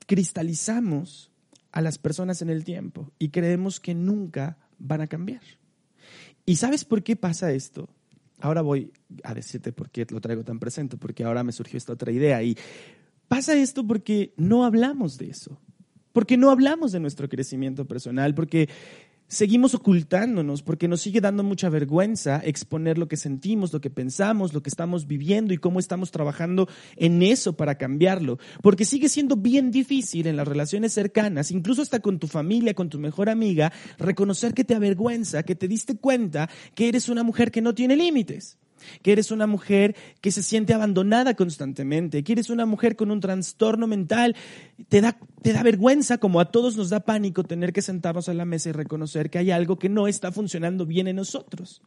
cristalizamos 0.07 1.31
a 1.71 1.81
las 1.81 1.97
personas 1.97 2.41
en 2.41 2.49
el 2.49 2.63
tiempo 2.63 3.11
y 3.19 3.29
creemos 3.29 3.79
que 3.79 3.93
nunca 3.93 4.57
van 4.79 5.01
a 5.01 5.07
cambiar. 5.07 5.41
¿Y 6.45 6.55
sabes 6.55 6.83
por 6.83 7.03
qué 7.03 7.15
pasa 7.15 7.51
esto? 7.51 7.89
Ahora 8.39 8.61
voy 8.61 8.91
a 9.23 9.33
decirte 9.33 9.71
por 9.71 9.89
qué 9.91 10.07
lo 10.09 10.21
traigo 10.21 10.43
tan 10.43 10.59
presente, 10.59 10.97
porque 10.97 11.23
ahora 11.23 11.43
me 11.43 11.51
surgió 11.51 11.77
esta 11.77 11.93
otra 11.93 12.11
idea 12.11 12.41
y 12.41 12.57
Pasa 13.29 13.53
esto 13.53 13.85
porque 13.85 14.33
no 14.37 14.65
hablamos 14.65 15.19
de 15.19 15.29
eso, 15.29 15.61
porque 16.13 16.35
no 16.35 16.49
hablamos 16.49 16.91
de 16.91 16.99
nuestro 16.99 17.29
crecimiento 17.29 17.85
personal, 17.85 18.33
porque 18.33 18.67
seguimos 19.27 19.75
ocultándonos, 19.75 20.63
porque 20.63 20.87
nos 20.87 21.01
sigue 21.01 21.21
dando 21.21 21.43
mucha 21.43 21.69
vergüenza 21.69 22.41
exponer 22.43 22.97
lo 22.97 23.07
que 23.07 23.17
sentimos, 23.17 23.71
lo 23.71 23.81
que 23.81 23.91
pensamos, 23.91 24.51
lo 24.55 24.63
que 24.63 24.69
estamos 24.69 25.05
viviendo 25.05 25.53
y 25.53 25.59
cómo 25.59 25.79
estamos 25.79 26.09
trabajando 26.09 26.67
en 26.95 27.21
eso 27.21 27.55
para 27.55 27.75
cambiarlo, 27.75 28.39
porque 28.63 28.83
sigue 28.83 29.09
siendo 29.09 29.35
bien 29.35 29.69
difícil 29.69 30.25
en 30.25 30.35
las 30.35 30.47
relaciones 30.47 30.91
cercanas, 30.93 31.51
incluso 31.51 31.83
hasta 31.83 31.99
con 31.99 32.17
tu 32.17 32.25
familia, 32.25 32.73
con 32.73 32.89
tu 32.89 32.97
mejor 32.97 33.29
amiga, 33.29 33.71
reconocer 33.99 34.55
que 34.55 34.63
te 34.63 34.73
avergüenza, 34.73 35.43
que 35.43 35.53
te 35.53 35.67
diste 35.67 35.95
cuenta 35.97 36.49
que 36.73 36.89
eres 36.89 37.09
una 37.09 37.21
mujer 37.21 37.51
que 37.51 37.61
no 37.61 37.75
tiene 37.75 37.95
límites 37.95 38.57
que 39.01 39.11
eres 39.11 39.31
una 39.31 39.47
mujer 39.47 39.95
que 40.21 40.31
se 40.31 40.43
siente 40.43 40.73
abandonada 40.73 41.35
constantemente, 41.35 42.23
que 42.23 42.33
eres 42.33 42.49
una 42.49 42.65
mujer 42.65 42.95
con 42.95 43.11
un 43.11 43.19
trastorno 43.19 43.87
mental, 43.87 44.35
te 44.87 45.01
da, 45.01 45.17
te 45.41 45.53
da 45.53 45.63
vergüenza, 45.63 46.17
como 46.17 46.39
a 46.39 46.51
todos 46.51 46.77
nos 46.77 46.89
da 46.89 47.01
pánico 47.01 47.43
tener 47.43 47.73
que 47.73 47.81
sentarnos 47.81 48.29
a 48.29 48.33
la 48.33 48.45
mesa 48.45 48.69
y 48.69 48.73
reconocer 48.73 49.29
que 49.29 49.39
hay 49.39 49.51
algo 49.51 49.79
que 49.79 49.89
no 49.89 50.07
está 50.07 50.31
funcionando 50.31 50.85
bien 50.85 51.07
en 51.07 51.17
nosotros. 51.17 51.81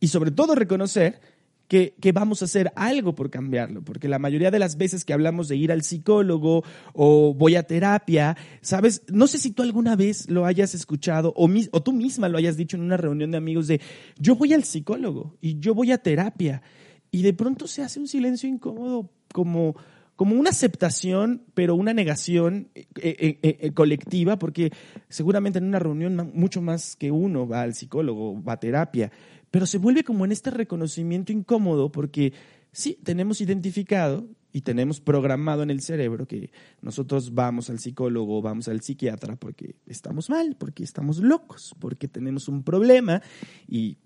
Y 0.00 0.08
sobre 0.08 0.30
todo 0.30 0.54
reconocer 0.54 1.20
que, 1.68 2.12
vamos 2.12 2.42
a 2.42 2.44
hacer 2.44 2.72
algo 2.76 3.14
por 3.14 3.30
cambiarlo, 3.30 3.82
porque 3.82 4.08
la 4.08 4.18
mayoría 4.18 4.50
de 4.50 4.58
las 4.58 4.76
veces 4.76 5.04
que 5.04 5.12
hablamos 5.12 5.48
de 5.48 5.56
ir 5.56 5.72
al 5.72 5.82
psicólogo 5.82 6.62
o 6.92 7.34
voy 7.34 7.56
a 7.56 7.62
terapia, 7.62 8.36
¿sabes? 8.60 9.02
No 9.10 9.26
sé 9.26 9.38
si 9.38 9.50
tú 9.50 9.62
alguna 9.62 9.96
vez 9.96 10.30
lo 10.30 10.46
hayas 10.46 10.74
escuchado 10.74 11.32
o, 11.36 11.48
tú 11.82 11.92
misma 11.92 12.28
lo 12.28 12.38
hayas 12.38 12.56
dicho 12.56 12.76
en 12.76 12.82
una 12.82 12.96
reunión 12.96 13.30
de 13.30 13.38
amigos 13.38 13.66
de 13.66 13.80
yo 14.18 14.36
voy 14.36 14.52
al 14.52 14.64
psicólogo 14.64 15.36
y 15.40 15.58
yo 15.58 15.74
voy 15.74 15.92
a 15.92 15.98
terapia 15.98 16.62
y 17.10 17.22
de 17.22 17.32
pronto 17.32 17.66
se 17.66 17.82
hace 17.82 17.98
un 17.98 18.08
silencio 18.08 18.48
incómodo 18.48 19.10
como 19.32 19.76
como 20.16 20.36
una 20.36 20.50
aceptación, 20.50 21.42
pero 21.54 21.74
una 21.74 21.92
negación 21.92 22.68
eh, 22.74 22.84
eh, 22.94 23.38
eh, 23.42 23.72
colectiva, 23.72 24.38
porque 24.38 24.70
seguramente 25.08 25.58
en 25.58 25.64
una 25.64 25.80
reunión 25.80 26.30
mucho 26.34 26.62
más 26.62 26.94
que 26.94 27.10
uno 27.10 27.48
va 27.48 27.62
al 27.62 27.74
psicólogo, 27.74 28.40
va 28.40 28.52
a 28.52 28.60
terapia, 28.60 29.10
pero 29.54 29.66
se 29.66 29.78
vuelve 29.78 30.02
como 30.02 30.24
en 30.24 30.32
este 30.32 30.50
reconocimiento 30.50 31.30
incómodo 31.30 31.92
porque 31.92 32.32
sí, 32.72 32.98
tenemos 33.04 33.40
identificado 33.40 34.28
y 34.52 34.62
tenemos 34.62 35.00
programado 35.00 35.62
en 35.62 35.70
el 35.70 35.80
cerebro 35.80 36.26
que 36.26 36.50
nosotros 36.82 37.34
vamos 37.34 37.70
al 37.70 37.78
psicólogo, 37.78 38.42
vamos 38.42 38.66
al 38.66 38.80
psiquiatra 38.80 39.36
porque 39.36 39.76
estamos 39.86 40.28
mal, 40.28 40.56
porque 40.58 40.82
estamos 40.82 41.18
locos, 41.18 41.72
porque 41.78 42.08
tenemos 42.08 42.48
un 42.48 42.64
problema 42.64 43.22
y, 43.68 43.96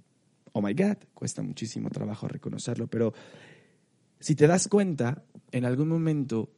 oh 0.52 0.60
my 0.60 0.74
God, 0.74 0.98
cuesta 1.14 1.40
muchísimo 1.42 1.88
trabajo 1.88 2.28
reconocerlo, 2.28 2.86
pero 2.86 3.14
si 4.20 4.34
te 4.34 4.46
das 4.46 4.68
cuenta, 4.68 5.24
en 5.50 5.64
algún 5.64 5.88
momento 5.88 6.50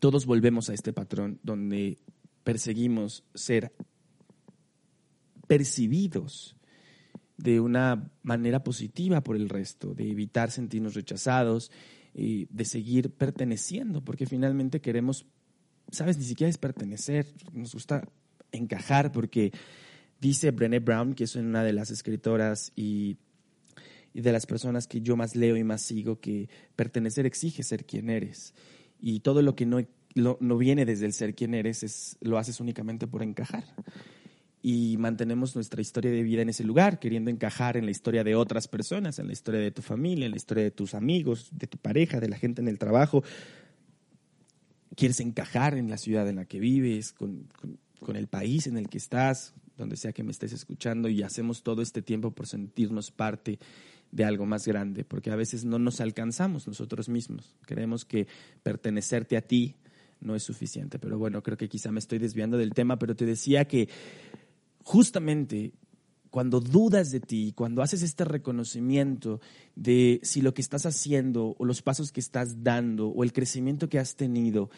todos 0.00 0.26
volvemos 0.26 0.68
a 0.68 0.74
este 0.74 0.92
patrón 0.92 1.40
donde 1.42 1.96
perseguimos 2.44 3.24
ser 3.32 3.72
percibidos 5.46 6.56
de 7.42 7.58
una 7.58 8.08
manera 8.22 8.62
positiva 8.62 9.20
por 9.20 9.34
el 9.34 9.48
resto, 9.48 9.94
de 9.94 10.08
evitar 10.08 10.52
sentirnos 10.52 10.94
rechazados, 10.94 11.72
y 12.14 12.46
de 12.50 12.64
seguir 12.64 13.10
perteneciendo, 13.10 14.04
porque 14.04 14.26
finalmente 14.26 14.80
queremos, 14.80 15.26
sabes, 15.90 16.18
ni 16.18 16.24
siquiera 16.24 16.50
es 16.50 16.58
pertenecer, 16.58 17.26
nos 17.52 17.72
gusta 17.72 18.06
encajar, 18.52 19.12
porque 19.12 19.50
dice 20.20 20.50
Brené 20.50 20.78
Brown, 20.78 21.14
que 21.14 21.24
es 21.24 21.36
una 21.36 21.64
de 21.64 21.72
las 21.72 21.90
escritoras 21.90 22.70
y, 22.76 23.16
y 24.12 24.20
de 24.20 24.32
las 24.32 24.46
personas 24.46 24.86
que 24.86 25.00
yo 25.00 25.16
más 25.16 25.34
leo 25.36 25.56
y 25.56 25.64
más 25.64 25.82
sigo, 25.82 26.20
que 26.20 26.48
pertenecer 26.76 27.24
exige 27.24 27.62
ser 27.62 27.86
quien 27.86 28.10
eres. 28.10 28.54
Y 29.00 29.20
todo 29.20 29.40
lo 29.40 29.56
que 29.56 29.64
no, 29.64 29.80
no 30.14 30.58
viene 30.58 30.84
desde 30.84 31.06
el 31.06 31.14
ser 31.14 31.34
quien 31.34 31.54
eres, 31.54 31.82
es, 31.82 32.18
lo 32.20 32.36
haces 32.36 32.60
únicamente 32.60 33.06
por 33.06 33.22
encajar 33.22 33.64
y 34.62 34.96
mantenemos 34.96 35.56
nuestra 35.56 35.82
historia 35.82 36.12
de 36.12 36.22
vida 36.22 36.42
en 36.42 36.48
ese 36.48 36.62
lugar, 36.62 37.00
queriendo 37.00 37.30
encajar 37.30 37.76
en 37.76 37.84
la 37.84 37.90
historia 37.90 38.22
de 38.22 38.36
otras 38.36 38.68
personas, 38.68 39.18
en 39.18 39.26
la 39.26 39.32
historia 39.32 39.60
de 39.60 39.72
tu 39.72 39.82
familia, 39.82 40.24
en 40.24 40.30
la 40.30 40.36
historia 40.36 40.62
de 40.62 40.70
tus 40.70 40.94
amigos, 40.94 41.48
de 41.50 41.66
tu 41.66 41.78
pareja, 41.78 42.20
de 42.20 42.28
la 42.28 42.38
gente 42.38 42.62
en 42.62 42.68
el 42.68 42.78
trabajo. 42.78 43.24
Quieres 44.94 45.18
encajar 45.18 45.74
en 45.74 45.90
la 45.90 45.98
ciudad 45.98 46.28
en 46.28 46.36
la 46.36 46.44
que 46.44 46.60
vives, 46.60 47.12
con, 47.12 47.48
con, 48.00 48.16
el 48.16 48.28
país 48.28 48.68
en 48.68 48.76
el 48.76 48.88
que 48.88 48.98
estás, 48.98 49.54
donde 49.76 49.96
sea 49.96 50.12
que 50.12 50.22
me 50.22 50.30
estés 50.30 50.52
escuchando, 50.52 51.08
y 51.08 51.22
hacemos 51.22 51.64
todo 51.64 51.82
este 51.82 52.00
tiempo 52.00 52.30
por 52.30 52.46
sentirnos 52.46 53.10
parte 53.10 53.58
de 54.12 54.24
algo 54.24 54.46
más 54.46 54.66
grande, 54.66 55.02
porque 55.02 55.30
a 55.30 55.36
veces 55.36 55.64
no 55.64 55.80
nos 55.80 56.00
alcanzamos 56.00 56.68
nosotros 56.68 57.08
mismos. 57.08 57.56
Creemos 57.62 58.04
que 58.04 58.28
pertenecerte 58.62 59.36
a 59.36 59.40
ti 59.40 59.74
no 60.22 60.34
es 60.34 60.42
suficiente. 60.42 60.98
Pero 60.98 61.18
bueno, 61.18 61.42
creo 61.42 61.56
que 61.56 61.68
quizá 61.68 61.90
me 61.90 61.98
estoy 61.98 62.18
desviando 62.18 62.56
del 62.56 62.74
tema, 62.74 62.98
pero 62.98 63.14
te 63.14 63.26
decía 63.26 63.66
que 63.66 63.88
justamente 64.82 65.72
cuando 66.30 66.60
dudas 66.60 67.10
de 67.10 67.20
ti, 67.20 67.52
cuando 67.54 67.82
haces 67.82 68.02
este 68.02 68.24
reconocimiento 68.24 69.40
de 69.76 70.18
si 70.22 70.40
lo 70.40 70.54
que 70.54 70.62
estás 70.62 70.86
haciendo 70.86 71.54
o 71.58 71.64
los 71.66 71.82
pasos 71.82 72.10
que 72.10 72.20
estás 72.20 72.64
dando 72.64 73.08
o 73.08 73.22
el 73.22 73.34
crecimiento 73.34 73.90
que 73.90 73.98
has 73.98 74.16
tenido 74.16 74.70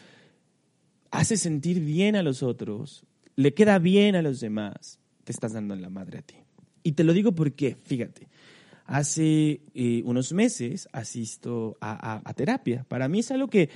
hace 1.11 1.37
sentir 1.37 1.79
bien 1.79 2.17
a 2.17 2.23
los 2.23 2.43
otros, 2.43 3.05
le 3.37 3.53
queda 3.53 3.79
bien 3.79 4.15
a 4.15 4.21
los 4.21 4.41
demás, 4.41 4.99
te 5.23 5.31
estás 5.31 5.53
dando 5.53 5.73
en 5.73 5.81
la 5.81 5.89
madre 5.89 6.19
a 6.19 6.21
ti. 6.23 6.35
Y 6.83 6.91
te 6.91 7.05
lo 7.05 7.13
digo 7.13 7.33
porque, 7.33 7.77
fíjate, 7.83 8.27
hace 8.85 9.61
eh, 9.73 10.01
unos 10.05 10.33
meses 10.33 10.87
asisto 10.91 11.77
a, 11.79 12.21
terapia. 12.35 12.85
Para 12.87 13.07
mí 13.07 13.19
es 13.19 13.31
algo 13.31 13.47
que, 13.47 13.69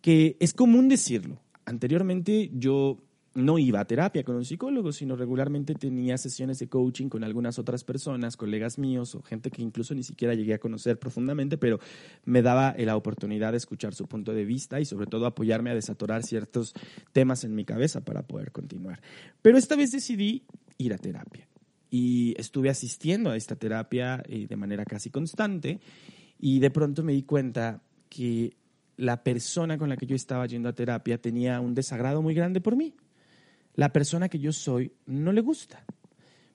que 0.00 0.36
es 0.40 0.54
común 0.54 0.88
decirlo. 0.88 1.38
Anteriormente 1.64 2.50
yo 2.54 2.98
no 3.36 3.58
iba 3.58 3.80
a 3.80 3.84
terapia 3.84 4.24
con 4.24 4.34
un 4.36 4.44
psicólogo, 4.44 4.92
sino 4.92 5.14
regularmente 5.14 5.74
tenía 5.74 6.16
sesiones 6.16 6.58
de 6.58 6.68
coaching 6.68 7.08
con 7.08 7.22
algunas 7.22 7.58
otras 7.58 7.84
personas, 7.84 8.36
colegas 8.36 8.78
míos 8.78 9.14
o 9.14 9.22
gente 9.22 9.50
que 9.50 9.62
incluso 9.62 9.94
ni 9.94 10.02
siquiera 10.02 10.34
llegué 10.34 10.54
a 10.54 10.58
conocer 10.58 10.98
profundamente, 10.98 11.58
pero 11.58 11.78
me 12.24 12.42
daba 12.42 12.74
la 12.78 12.96
oportunidad 12.96 13.52
de 13.52 13.58
escuchar 13.58 13.94
su 13.94 14.06
punto 14.06 14.32
de 14.32 14.44
vista 14.44 14.80
y 14.80 14.84
sobre 14.84 15.06
todo 15.06 15.26
apoyarme 15.26 15.70
a 15.70 15.74
desatorar 15.74 16.22
ciertos 16.22 16.72
temas 17.12 17.44
en 17.44 17.54
mi 17.54 17.64
cabeza 17.64 18.04
para 18.04 18.26
poder 18.26 18.52
continuar. 18.52 19.00
Pero 19.42 19.58
esta 19.58 19.76
vez 19.76 19.92
decidí 19.92 20.44
ir 20.78 20.94
a 20.94 20.98
terapia 20.98 21.46
y 21.90 22.34
estuve 22.38 22.70
asistiendo 22.70 23.30
a 23.30 23.36
esta 23.36 23.56
terapia 23.56 24.22
eh, 24.28 24.46
de 24.48 24.56
manera 24.56 24.84
casi 24.84 25.10
constante 25.10 25.80
y 26.38 26.58
de 26.58 26.70
pronto 26.70 27.02
me 27.02 27.12
di 27.12 27.22
cuenta 27.22 27.82
que 28.08 28.56
la 28.96 29.22
persona 29.22 29.76
con 29.76 29.90
la 29.90 29.96
que 29.98 30.06
yo 30.06 30.16
estaba 30.16 30.46
yendo 30.46 30.70
a 30.70 30.72
terapia 30.72 31.18
tenía 31.18 31.60
un 31.60 31.74
desagrado 31.74 32.22
muy 32.22 32.34
grande 32.34 32.62
por 32.62 32.76
mí 32.76 32.94
la 33.76 33.92
persona 33.92 34.28
que 34.28 34.38
yo 34.38 34.52
soy 34.52 34.92
no 35.06 35.32
le 35.32 35.40
gusta. 35.40 35.84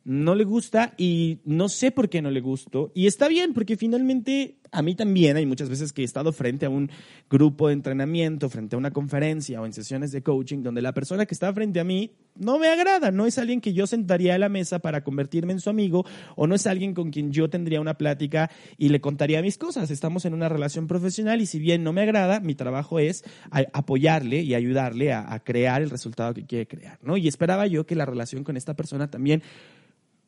No 0.03 0.35
le 0.35 0.43
gusta 0.43 0.93
y 0.97 1.39
no 1.45 1.69
sé 1.69 1.91
por 1.91 2.09
qué 2.09 2.21
no 2.21 2.31
le 2.31 2.41
gustó. 2.41 2.91
Y 2.95 3.07
está 3.07 3.27
bien, 3.27 3.53
porque 3.53 3.77
finalmente 3.77 4.57
a 4.71 4.81
mí 4.81 4.95
también 4.95 5.35
hay 5.35 5.45
muchas 5.45 5.69
veces 5.69 5.91
que 5.91 6.01
he 6.01 6.05
estado 6.05 6.31
frente 6.31 6.65
a 6.65 6.69
un 6.69 6.89
grupo 7.29 7.67
de 7.67 7.73
entrenamiento, 7.73 8.49
frente 8.49 8.75
a 8.75 8.79
una 8.79 8.91
conferencia 8.91 9.61
o 9.61 9.65
en 9.65 9.73
sesiones 9.73 10.11
de 10.11 10.23
coaching, 10.23 10.63
donde 10.63 10.81
la 10.81 10.93
persona 10.93 11.25
que 11.25 11.33
está 11.33 11.53
frente 11.53 11.79
a 11.81 11.83
mí 11.83 12.11
no 12.35 12.57
me 12.57 12.69
agrada, 12.69 13.11
no 13.11 13.25
es 13.25 13.37
alguien 13.37 13.59
que 13.59 13.73
yo 13.73 13.85
sentaría 13.85 14.35
a 14.35 14.37
la 14.39 14.47
mesa 14.47 14.79
para 14.79 15.03
convertirme 15.03 15.51
en 15.51 15.59
su 15.59 15.69
amigo 15.69 16.05
o 16.37 16.47
no 16.47 16.55
es 16.55 16.65
alguien 16.65 16.93
con 16.93 17.11
quien 17.11 17.31
yo 17.31 17.49
tendría 17.49 17.81
una 17.81 17.95
plática 17.97 18.49
y 18.77 18.89
le 18.89 19.01
contaría 19.01 19.41
mis 19.41 19.57
cosas. 19.57 19.91
Estamos 19.91 20.23
en 20.25 20.33
una 20.33 20.47
relación 20.47 20.87
profesional 20.87 21.41
y 21.41 21.45
si 21.45 21.59
bien 21.59 21.83
no 21.83 21.91
me 21.91 22.01
agrada, 22.01 22.39
mi 22.39 22.55
trabajo 22.55 22.99
es 22.99 23.25
apoyarle 23.73 24.41
y 24.41 24.55
ayudarle 24.55 25.11
a, 25.11 25.33
a 25.33 25.43
crear 25.43 25.81
el 25.81 25.89
resultado 25.89 26.33
que 26.33 26.45
quiere 26.45 26.67
crear. 26.67 26.97
¿no? 27.03 27.17
Y 27.17 27.27
esperaba 27.27 27.67
yo 27.67 27.85
que 27.85 27.95
la 27.95 28.05
relación 28.05 28.45
con 28.45 28.55
esta 28.55 28.73
persona 28.73 29.09
también 29.09 29.43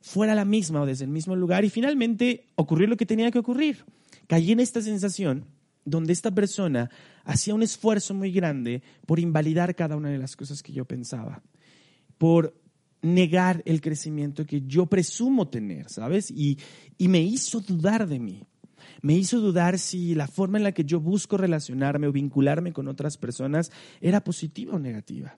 fuera 0.04 0.36
la 0.36 0.44
misma 0.44 0.82
o 0.82 0.86
desde 0.86 1.06
el 1.06 1.12
mismo 1.12 1.34
lugar 1.34 1.64
y 1.64 1.70
finalmente 1.70 2.50
ocurrió 2.56 2.88
lo 2.88 2.98
que 2.98 3.06
tenía 3.06 3.32
que 3.32 3.40
ocurrir. 3.40 3.86
Caí 4.28 4.52
en 4.52 4.60
esta 4.60 4.82
sensación 4.82 5.46
donde 5.86 6.12
esta 6.12 6.30
persona 6.30 6.90
hacía 7.24 7.56
un 7.56 7.64
esfuerzo 7.64 8.14
muy 8.14 8.34
grande 8.34 8.84
por 9.06 9.20
invalidar 9.20 9.76
cada 9.76 9.96
una 9.96 10.10
de 10.10 10.18
las 10.18 10.36
cosas 10.36 10.62
que 10.62 10.74
yo 10.74 10.84
pensaba, 10.84 11.42
por 12.18 12.54
negar 13.02 13.64
el 13.66 13.80
crecimiento 13.80 14.46
que 14.46 14.64
yo 14.68 14.88
presumo 14.88 15.48
tener, 15.48 15.90
¿sabes? 15.90 16.30
Y, 16.30 16.60
y 16.98 17.08
me 17.08 17.22
hizo 17.22 17.62
dudar 17.62 18.06
de 18.06 18.20
mí. 18.20 18.44
Me 19.02 19.14
hizo 19.14 19.40
dudar 19.40 19.80
si 19.80 20.16
la 20.16 20.28
forma 20.28 20.58
en 20.58 20.66
la 20.66 20.74
que 20.74 20.84
yo 20.84 21.00
busco 21.00 21.38
relacionarme 21.38 22.08
o 22.08 22.12
vincularme 22.12 22.74
con 22.74 22.90
otras 22.90 23.18
personas 23.18 23.72
era 24.02 24.22
positiva 24.22 24.76
o 24.76 24.80
negativa. 24.80 25.38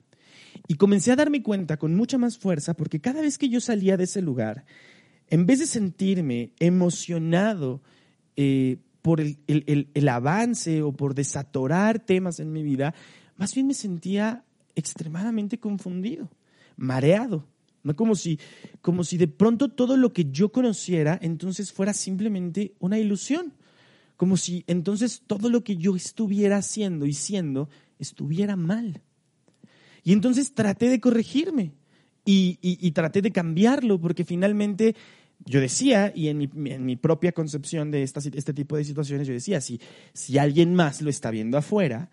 Y 0.68 0.74
comencé 0.74 1.12
a 1.12 1.16
darme 1.16 1.42
cuenta 1.42 1.76
con 1.76 1.94
mucha 1.94 2.18
más 2.18 2.38
fuerza 2.38 2.74
porque 2.74 3.00
cada 3.00 3.20
vez 3.20 3.38
que 3.38 3.48
yo 3.48 3.60
salía 3.60 3.96
de 3.96 4.04
ese 4.04 4.22
lugar, 4.22 4.64
en 5.28 5.46
vez 5.46 5.58
de 5.58 5.66
sentirme 5.66 6.52
emocionado 6.58 7.80
eh, 8.36 8.78
por 9.02 9.20
el, 9.20 9.38
el, 9.46 10.08
avance 10.08 10.82
o 10.82 10.92
por 10.92 11.14
desatorar 11.14 12.00
temas 12.00 12.40
en 12.40 12.52
mi 12.52 12.62
vida, 12.62 12.94
más 13.36 13.54
bien 13.54 13.66
me 13.66 13.74
sentía 13.74 14.44
extremadamente 14.74 15.58
confundido, 15.58 16.30
mareado. 16.76 17.46
¿no? 17.82 17.94
Como, 17.94 18.16
si, 18.16 18.40
como 18.80 19.04
si 19.04 19.16
de 19.16 19.28
pronto 19.28 19.68
todo 19.68 19.96
lo 19.96 20.12
que 20.12 20.26
yo 20.30 20.50
conociera 20.50 21.18
entonces 21.22 21.72
fuera 21.72 21.92
simplemente 21.92 22.74
una 22.80 22.98
ilusión. 22.98 23.52
Como 24.16 24.36
si 24.36 24.64
entonces 24.66 25.22
todo 25.26 25.50
lo 25.50 25.62
que 25.62 25.76
yo 25.76 25.94
estuviera 25.94 26.56
haciendo 26.56 27.06
y 27.06 27.12
siendo 27.12 27.68
estuviera 27.98 28.56
mal. 28.56 29.02
Y 30.06 30.12
entonces 30.12 30.54
traté 30.54 30.88
de 30.88 31.00
corregirme 31.00 31.72
y, 32.24 32.90
traté 32.92 33.22
de 33.22 33.32
cambiarlo 33.32 34.00
porque 34.00 34.24
finalmente 34.24 34.94
yo 35.44 35.60
decía, 35.60 36.12
y 36.14 36.28
en 36.28 36.38
mi, 36.38 36.94
propia 36.94 37.32
concepción 37.32 37.90
de 37.90 38.04
este 38.04 38.54
tipo 38.54 38.76
de 38.76 38.84
situaciones, 38.84 39.26
yo 39.26 39.34
decía, 39.34 39.60
si, 39.60 39.80
si 40.12 40.38
alguien 40.38 40.76
más 40.76 41.02
lo 41.02 41.10
está 41.10 41.32
viendo 41.32 41.58
afuera, 41.58 42.08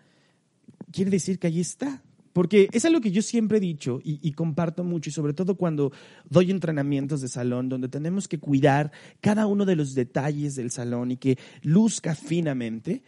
quiere 0.92 1.12
decir 1.12 1.38
que 1.38 1.46
allí 1.46 1.60
está. 1.60 2.02
Porque 2.34 2.68
es 2.72 2.84
algo 2.84 3.00
que 3.00 3.12
yo 3.12 3.22
siempre 3.22 3.60
he 3.60 3.62
dicho 3.62 4.02
y, 4.04 4.18
y, 4.28 4.32
comparto 4.32 4.84
mucho, 4.84 5.12
y 5.12 5.14
sobre 5.14 5.34
todo 5.34 5.54
cuando 5.54 5.92
doy 6.28 6.50
entrenamientos 6.50 7.22
de 7.22 7.28
salón, 7.28 7.70
donde 7.70 7.90
tenemos 7.90 8.28
que 8.28 8.40
cuidar 8.40 8.92
cada 9.22 9.46
uno 9.46 9.66
de 9.66 9.76
los 9.76 9.94
detalles 9.94 10.56
del 10.56 10.72
salón 10.72 11.12
y 11.12 11.18
que 11.18 11.38
luzca 11.62 12.16
finamente. 12.16 13.04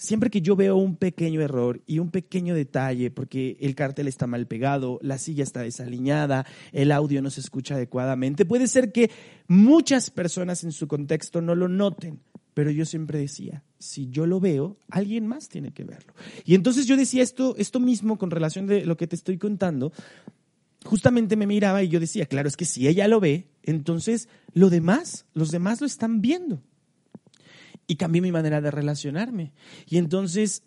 Siempre 0.00 0.30
que 0.30 0.40
yo 0.40 0.56
veo 0.56 0.76
un 0.76 0.96
pequeño 0.96 1.42
error 1.42 1.82
y 1.86 1.98
un 1.98 2.10
pequeño 2.10 2.54
detalle, 2.54 3.10
porque 3.10 3.58
el 3.60 3.74
cartel 3.74 4.08
está 4.08 4.26
mal 4.26 4.46
pegado, 4.46 4.98
la 5.02 5.18
silla 5.18 5.44
está 5.44 5.60
desaliñada, 5.60 6.46
el 6.72 6.90
audio 6.90 7.20
no 7.20 7.28
se 7.28 7.40
escucha 7.40 7.74
adecuadamente, 7.74 8.46
puede 8.46 8.66
ser 8.66 8.92
que 8.92 9.10
muchas 9.46 10.08
personas 10.08 10.64
en 10.64 10.72
su 10.72 10.88
contexto 10.88 11.42
no 11.42 11.54
lo 11.54 11.68
noten, 11.68 12.18
pero 12.54 12.70
yo 12.70 12.86
siempre 12.86 13.18
decía, 13.18 13.62
si 13.78 14.08
yo 14.08 14.24
lo 14.24 14.40
veo, 14.40 14.78
alguien 14.88 15.26
más 15.26 15.50
tiene 15.50 15.70
que 15.70 15.84
verlo. 15.84 16.14
Y 16.46 16.54
entonces 16.54 16.86
yo 16.86 16.96
decía 16.96 17.22
esto, 17.22 17.54
esto 17.58 17.78
mismo 17.78 18.16
con 18.16 18.30
relación 18.30 18.66
de 18.66 18.86
lo 18.86 18.96
que 18.96 19.06
te 19.06 19.16
estoy 19.16 19.36
contando, 19.36 19.92
justamente 20.82 21.36
me 21.36 21.46
miraba 21.46 21.82
y 21.82 21.88
yo 21.88 22.00
decía, 22.00 22.24
claro, 22.24 22.48
es 22.48 22.56
que 22.56 22.64
si 22.64 22.88
ella 22.88 23.06
lo 23.06 23.20
ve, 23.20 23.48
entonces 23.62 24.30
lo 24.54 24.70
demás, 24.70 25.26
los 25.34 25.50
demás 25.50 25.82
lo 25.82 25.86
están 25.86 26.22
viendo 26.22 26.62
y 27.90 27.96
cambié 27.96 28.22
mi 28.22 28.30
manera 28.30 28.60
de 28.60 28.70
relacionarme. 28.70 29.52
Y 29.88 29.98
entonces 29.98 30.62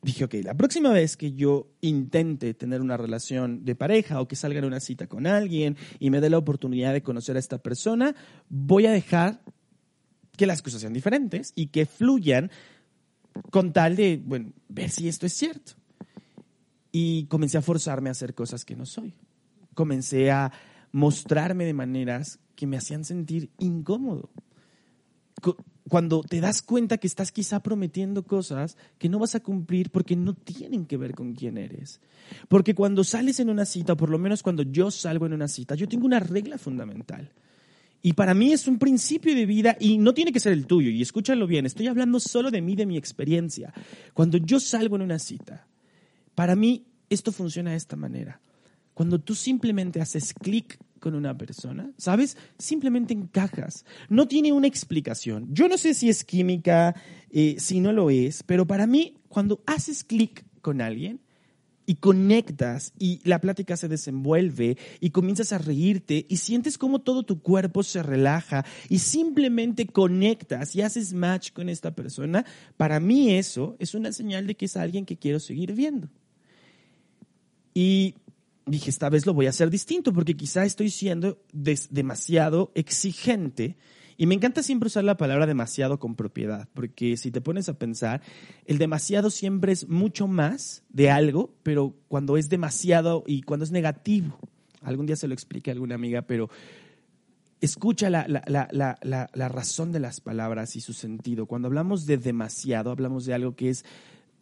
dije, 0.00 0.24
ok, 0.24 0.36
la 0.42 0.54
próxima 0.54 0.90
vez 0.90 1.18
que 1.18 1.34
yo 1.34 1.68
intente 1.82 2.54
tener 2.54 2.80
una 2.80 2.96
relación 2.96 3.66
de 3.66 3.74
pareja 3.74 4.22
o 4.22 4.26
que 4.26 4.36
salga 4.36 4.58
en 4.58 4.64
una 4.64 4.80
cita 4.80 5.06
con 5.06 5.26
alguien 5.26 5.76
y 5.98 6.08
me 6.08 6.22
dé 6.22 6.30
la 6.30 6.38
oportunidad 6.38 6.94
de 6.94 7.02
conocer 7.02 7.36
a 7.36 7.40
esta 7.40 7.58
persona, 7.58 8.16
voy 8.48 8.86
a 8.86 8.90
dejar 8.90 9.42
que 10.38 10.46
las 10.46 10.62
cosas 10.62 10.80
sean 10.80 10.94
diferentes 10.94 11.52
y 11.54 11.66
que 11.66 11.84
fluyan 11.84 12.50
con 13.50 13.74
tal 13.74 13.94
de, 13.94 14.22
bueno, 14.24 14.54
ver 14.70 14.88
si 14.88 15.08
esto 15.08 15.26
es 15.26 15.34
cierto. 15.34 15.72
Y 16.90 17.26
comencé 17.26 17.58
a 17.58 17.62
forzarme 17.62 18.08
a 18.08 18.12
hacer 18.12 18.34
cosas 18.34 18.64
que 18.64 18.76
no 18.76 18.86
soy. 18.86 19.12
Comencé 19.74 20.30
a 20.30 20.50
mostrarme 20.90 21.66
de 21.66 21.74
maneras 21.74 22.38
que 22.56 22.66
me 22.66 22.78
hacían 22.78 23.04
sentir 23.04 23.50
incómodo 23.58 24.30
cuando 25.88 26.22
te 26.22 26.40
das 26.40 26.62
cuenta 26.62 26.98
que 26.98 27.06
estás 27.06 27.32
quizá 27.32 27.60
prometiendo 27.60 28.24
cosas 28.24 28.76
que 28.98 29.08
no 29.08 29.18
vas 29.18 29.34
a 29.34 29.40
cumplir 29.40 29.90
porque 29.90 30.16
no 30.16 30.34
tienen 30.34 30.86
que 30.86 30.96
ver 30.96 31.14
con 31.14 31.34
quién 31.34 31.58
eres. 31.58 32.00
Porque 32.48 32.74
cuando 32.74 33.04
sales 33.04 33.40
en 33.40 33.50
una 33.50 33.64
cita, 33.64 33.94
o 33.94 33.96
por 33.96 34.10
lo 34.10 34.18
menos 34.18 34.42
cuando 34.42 34.62
yo 34.62 34.90
salgo 34.90 35.26
en 35.26 35.32
una 35.32 35.48
cita, 35.48 35.74
yo 35.74 35.88
tengo 35.88 36.06
una 36.06 36.20
regla 36.20 36.58
fundamental. 36.58 37.32
Y 38.00 38.14
para 38.14 38.34
mí 38.34 38.52
es 38.52 38.66
un 38.66 38.78
principio 38.78 39.34
de 39.34 39.46
vida 39.46 39.76
y 39.78 39.98
no 39.98 40.12
tiene 40.12 40.32
que 40.32 40.40
ser 40.40 40.52
el 40.52 40.66
tuyo. 40.66 40.90
Y 40.90 41.02
escúchalo 41.02 41.46
bien, 41.46 41.66
estoy 41.66 41.86
hablando 41.86 42.18
solo 42.18 42.50
de 42.50 42.60
mí, 42.60 42.74
de 42.74 42.86
mi 42.86 42.96
experiencia. 42.96 43.72
Cuando 44.12 44.38
yo 44.38 44.58
salgo 44.60 44.96
en 44.96 45.02
una 45.02 45.18
cita, 45.18 45.66
para 46.34 46.56
mí 46.56 46.84
esto 47.10 47.30
funciona 47.30 47.70
de 47.70 47.76
esta 47.76 47.96
manera. 47.96 48.40
Cuando 48.94 49.20
tú 49.20 49.34
simplemente 49.34 50.00
haces 50.00 50.34
clic 50.34 50.78
con 51.02 51.16
una 51.16 51.36
persona, 51.36 51.90
¿sabes? 51.98 52.38
Simplemente 52.58 53.12
encajas. 53.12 53.84
No 54.08 54.28
tiene 54.28 54.52
una 54.52 54.68
explicación. 54.68 55.48
Yo 55.52 55.68
no 55.68 55.76
sé 55.76 55.94
si 55.94 56.08
es 56.08 56.22
química, 56.22 56.94
eh, 57.30 57.56
si 57.58 57.80
no 57.80 57.92
lo 57.92 58.08
es, 58.08 58.44
pero 58.44 58.66
para 58.66 58.86
mí, 58.86 59.18
cuando 59.28 59.62
haces 59.66 60.04
clic 60.04 60.44
con 60.62 60.80
alguien 60.80 61.20
y 61.86 61.96
conectas 61.96 62.92
y 63.00 63.20
la 63.24 63.40
plática 63.40 63.76
se 63.76 63.88
desenvuelve 63.88 64.78
y 65.00 65.10
comienzas 65.10 65.52
a 65.52 65.58
reírte 65.58 66.24
y 66.28 66.36
sientes 66.36 66.78
como 66.78 67.00
todo 67.00 67.24
tu 67.24 67.42
cuerpo 67.42 67.82
se 67.82 68.04
relaja 68.04 68.64
y 68.88 69.00
simplemente 69.00 69.88
conectas 69.88 70.76
y 70.76 70.82
haces 70.82 71.12
match 71.12 71.50
con 71.52 71.68
esta 71.68 71.96
persona, 71.96 72.46
para 72.76 73.00
mí 73.00 73.32
eso 73.32 73.74
es 73.80 73.96
una 73.96 74.12
señal 74.12 74.46
de 74.46 74.54
que 74.54 74.66
es 74.66 74.76
alguien 74.76 75.04
que 75.04 75.18
quiero 75.18 75.40
seguir 75.40 75.72
viendo. 75.72 76.08
Y 77.74 78.14
dije, 78.66 78.90
esta 78.90 79.08
vez 79.08 79.26
lo 79.26 79.34
voy 79.34 79.46
a 79.46 79.50
hacer 79.50 79.70
distinto 79.70 80.12
porque 80.12 80.36
quizá 80.36 80.64
estoy 80.64 80.90
siendo 80.90 81.38
demasiado 81.52 82.72
exigente. 82.74 83.76
Y 84.16 84.26
me 84.26 84.34
encanta 84.34 84.62
siempre 84.62 84.86
usar 84.86 85.04
la 85.04 85.16
palabra 85.16 85.46
demasiado 85.46 85.98
con 85.98 86.14
propiedad, 86.14 86.68
porque 86.74 87.16
si 87.16 87.30
te 87.30 87.40
pones 87.40 87.68
a 87.68 87.78
pensar, 87.78 88.22
el 88.66 88.78
demasiado 88.78 89.30
siempre 89.30 89.72
es 89.72 89.88
mucho 89.88 90.28
más 90.28 90.84
de 90.90 91.10
algo, 91.10 91.54
pero 91.62 91.96
cuando 92.08 92.36
es 92.36 92.48
demasiado 92.48 93.24
y 93.26 93.42
cuando 93.42 93.64
es 93.64 93.72
negativo, 93.72 94.38
algún 94.82 95.06
día 95.06 95.16
se 95.16 95.28
lo 95.28 95.34
expliqué 95.34 95.70
a 95.70 95.74
alguna 95.74 95.94
amiga, 95.94 96.22
pero 96.22 96.50
escucha 97.60 98.10
la, 98.10 98.26
la 98.28 99.48
razón 99.48 99.92
de 99.92 100.00
las 100.00 100.20
palabras 100.20 100.76
y 100.76 100.80
su 100.80 100.92
sentido. 100.92 101.46
Cuando 101.46 101.68
hablamos 101.68 102.06
de 102.06 102.18
demasiado, 102.18 102.90
hablamos 102.90 103.24
de 103.24 103.34
algo 103.34 103.56
que 103.56 103.70
es 103.70 103.84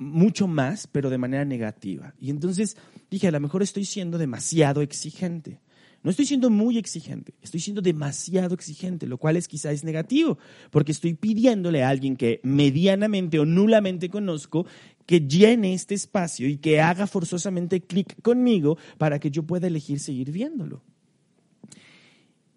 mucho 0.01 0.49
más, 0.49 0.87
pero 0.87 1.11
de 1.11 1.19
manera 1.19 1.45
negativa. 1.45 2.15
Y 2.19 2.31
entonces 2.31 2.77
dije, 3.11 3.29
a 3.29 3.31
lo 3.31 3.39
mejor 3.39 3.63
estoy 3.63 3.85
siendo 3.85 4.19
demasiado 4.19 4.81
exigente. 4.81 5.61
No 6.03 6.11
estoy 6.11 6.25
siendo 6.25 6.49
muy 6.49 6.79
exigente, 6.79 7.35
estoy 7.43 7.61
siendo 7.61 7.83
demasiado 7.83 8.55
exigente, 8.55 9.07
lo 9.07 9.19
cual 9.19 9.37
es 9.37 9.47
quizás 9.47 9.85
negativo, 9.85 10.39
porque 10.71 10.93
estoy 10.93 11.13
pidiéndole 11.13 11.83
a 11.83 11.91
alguien 11.91 12.17
que 12.17 12.41
medianamente 12.43 13.39
o 13.39 13.45
nulamente 13.45 14.09
conozco 14.09 14.65
que 15.05 15.21
llene 15.21 15.75
este 15.75 15.95
espacio 15.95 16.49
y 16.49 16.57
que 16.57 16.81
haga 16.81 17.07
forzosamente 17.07 17.83
clic 17.83 18.23
conmigo 18.23 18.79
para 18.97 19.19
que 19.19 19.31
yo 19.31 19.43
pueda 19.43 19.67
elegir 19.67 20.01
seguir 20.01 20.33
viéndolo. 20.33 20.83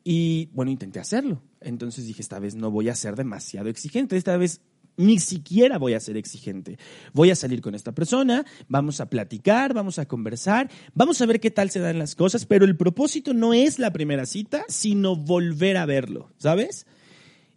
Y 0.06 0.49
bueno, 0.53 0.71
intenté 0.71 1.01
hacerlo. 1.01 1.41
Entonces 1.60 2.06
dije, 2.06 2.21
esta 2.21 2.39
vez 2.39 2.56
no 2.56 2.71
voy 2.71 2.88
a 2.88 2.95
ser 2.95 3.17
demasiado 3.17 3.67
exigente, 3.67 4.15
esta 4.15 4.38
vez 4.38 4.62
ni 4.97 5.19
siquiera 5.19 5.77
voy 5.77 5.93
a 5.93 5.99
ser 5.99 6.17
exigente. 6.17 6.77
Voy 7.13 7.32
a 7.32 7.36
salir 7.36 7.62
con 7.62 7.75
esta 7.75 7.93
persona, 7.93 8.45
vamos 8.67 8.99
a 8.99 9.10
platicar, 9.10 9.73
vamos 9.73 9.99
a 9.99 10.08
conversar, 10.08 10.69
vamos 10.93 11.21
a 11.21 11.25
ver 11.25 11.39
qué 11.39 11.51
tal 11.51 11.69
se 11.69 11.79
dan 11.79 11.99
las 11.99 12.15
cosas, 12.15 12.45
pero 12.45 12.65
el 12.65 12.77
propósito 12.77 13.34
no 13.34 13.53
es 13.53 13.79
la 13.79 13.91
primera 13.91 14.25
cita, 14.25 14.65
sino 14.67 15.15
volver 15.15 15.77
a 15.77 15.86
verlo, 15.86 16.29
¿sabes? 16.38 16.86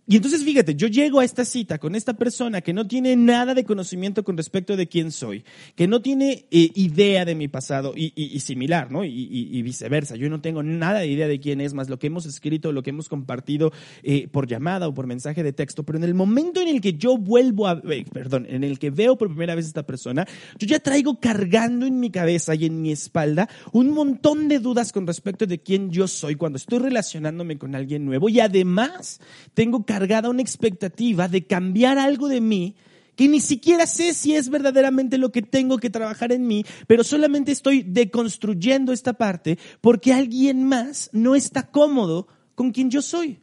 Y 0.09 0.17
entonces 0.17 0.45
fíjate, 0.45 0.77
yo 0.77 0.87
llego 0.87 1.19
a 1.19 1.25
esta 1.25 1.45
cita 1.45 1.79
con 1.79 1.97
esta 1.97 2.15
persona 2.15 2.61
que 2.61 2.73
no 2.73 2.87
tiene 2.87 3.17
nada 3.17 3.55
de 3.55 3.65
conocimiento 3.65 4.23
con 4.23 4.37
respecto 4.37 4.77
de 4.77 4.87
quién 4.87 5.11
soy, 5.11 5.45
que 5.75 5.89
no 5.89 6.01
tiene 6.01 6.47
eh, 6.53 6.71
idea 6.75 7.25
de 7.25 7.35
mi 7.35 7.49
pasado 7.49 7.93
y, 7.97 8.39
similar, 8.39 8.93
¿no? 8.93 9.05
Y, 9.05 9.63
viceversa. 9.63 10.15
Yo 10.15 10.31
no 10.31 10.41
tengo 10.41 10.63
nada 10.63 11.01
de 11.01 11.09
idea 11.09 11.27
de 11.27 11.41
quién 11.41 11.61
es, 11.61 11.75
más 11.75 11.89
lo 11.89 11.99
que 11.99 12.07
hemos 12.07 12.25
escrito, 12.25 12.71
lo 12.71 12.85
que 12.85 12.91
hemos 12.91 13.09
compartido 13.09 13.73
eh, 14.05 14.29
por 14.29 14.47
llamada 14.47 14.87
o 14.87 14.95
por 14.95 15.09
mensaje 15.09 15.43
de 15.43 15.53
texto. 15.53 15.83
Pero 15.83 15.99
en 15.99 16.05
el 16.05 16.15
momento 16.15 16.61
en 16.61 16.69
el 16.69 16.81
que 16.81 16.93
yo 16.93 17.19
vuelvo 17.19 17.67
a, 17.67 17.83
eh, 17.91 18.05
perdón, 18.13 18.47
en 18.49 18.63
el 18.63 18.79
que 18.79 18.91
veo 18.91 19.19
por 19.19 19.29
primera 19.29 19.57
vez 19.57 19.65
a 19.65 19.69
esta 19.69 19.87
persona, 19.87 20.25
yo 20.57 20.69
ya 20.69 20.79
traigo 20.79 21.19
cargando 21.19 21.85
en 21.85 21.99
mi 21.99 22.11
cabeza 22.11 22.55
y 22.55 22.67
en 22.67 22.81
mi 22.81 22.93
espalda 22.93 23.49
un 23.73 23.91
montón 23.91 24.47
de 24.47 24.61
dudas 24.61 24.93
con 24.93 25.05
respecto 25.05 25.47
de 25.47 25.59
quién 25.59 25.91
yo 25.91 26.07
soy 26.07 26.37
cuando 26.37 26.59
estoy 26.59 26.79
relacionándome 26.79 27.59
con 27.59 27.75
alguien 27.75 28.05
nuevo 28.05 28.29
y 28.29 28.39
además 28.39 29.21
tengo 29.55 29.85
cargada 29.97 30.29
una 30.29 30.43
expectativa 30.43 31.27
de 31.27 31.47
cambiar 31.47 31.97
algo 31.97 32.29
de 32.29 32.43
mí 32.43 32.77
que 33.15 33.29
ni 33.29 33.41
siquiera 33.41 33.87
sé 33.87 34.13
si 34.13 34.35
es 34.35 34.51
verdaderamente 34.51 35.17
lo 35.17 35.33
que 35.33 35.41
tengo 35.41 35.79
que 35.79 35.89
trabajar 35.89 36.33
en 36.33 36.47
mí, 36.47 36.67
pero 36.87 37.03
solamente 37.03 37.51
estoy 37.51 37.83
deconstruyendo 37.83 38.93
esta 38.93 39.15
parte 39.15 39.59
porque 39.81 40.13
alguien 40.13 40.65
más 40.65 41.09
no 41.15 41.35
está 41.35 41.71
cómodo 41.71 42.29
con 42.55 42.73
quien 42.73 42.91
yo 42.91 43.01
soy. 43.01 43.41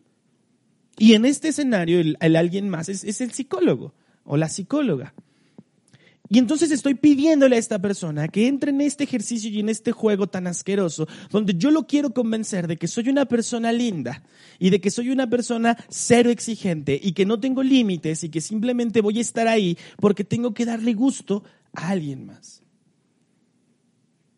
Y 0.99 1.13
en 1.13 1.25
este 1.25 1.47
escenario, 1.47 1.99
el, 1.99 2.35
alguien 2.35 2.69
más 2.69 2.87
es, 2.87 3.03
es 3.03 3.19
el 3.21 3.31
psicólogo 3.31 3.95
o 4.23 4.37
la 4.37 4.47
psicóloga. 4.47 5.15
Y 6.29 6.39
entonces 6.39 6.71
estoy 6.71 6.95
pidiéndole 6.95 7.57
a 7.57 7.59
esta 7.59 7.79
persona 7.79 8.27
que 8.27 8.47
entre 8.47 8.71
en 8.71 8.81
este 8.81 9.03
ejercicio 9.03 9.49
y 9.49 9.59
en 9.59 9.69
este 9.69 9.91
juego 9.91 10.27
tan 10.27 10.47
asqueroso, 10.47 11.07
donde 11.29 11.53
yo 11.55 11.69
lo 11.69 11.86
quiero 11.86 12.13
convencer 12.13 12.67
de 12.67 12.77
que 12.77 12.88
soy 12.88 13.09
una 13.09 13.25
persona 13.25 13.71
linda 13.71 14.23
y 14.57 14.69
de 14.69 14.79
que 14.79 14.89
soy 14.89 15.09
una 15.09 15.29
persona 15.29 15.77
cero 15.89 16.29
exigente 16.29 16.99
y 17.01 17.12
que 17.12 17.25
no 17.25 17.39
tengo 17.39 17.62
límites 17.62 18.23
y 18.23 18.29
que 18.29 18.41
simplemente 18.41 19.01
voy 19.01 19.17
a 19.17 19.21
estar 19.21 19.47
ahí 19.47 19.77
porque 19.97 20.23
tengo 20.23 20.53
que 20.53 20.65
darle 20.65 20.93
gusto 20.93 21.43
a 21.73 21.89
alguien 21.89 22.25
más. 22.25 22.62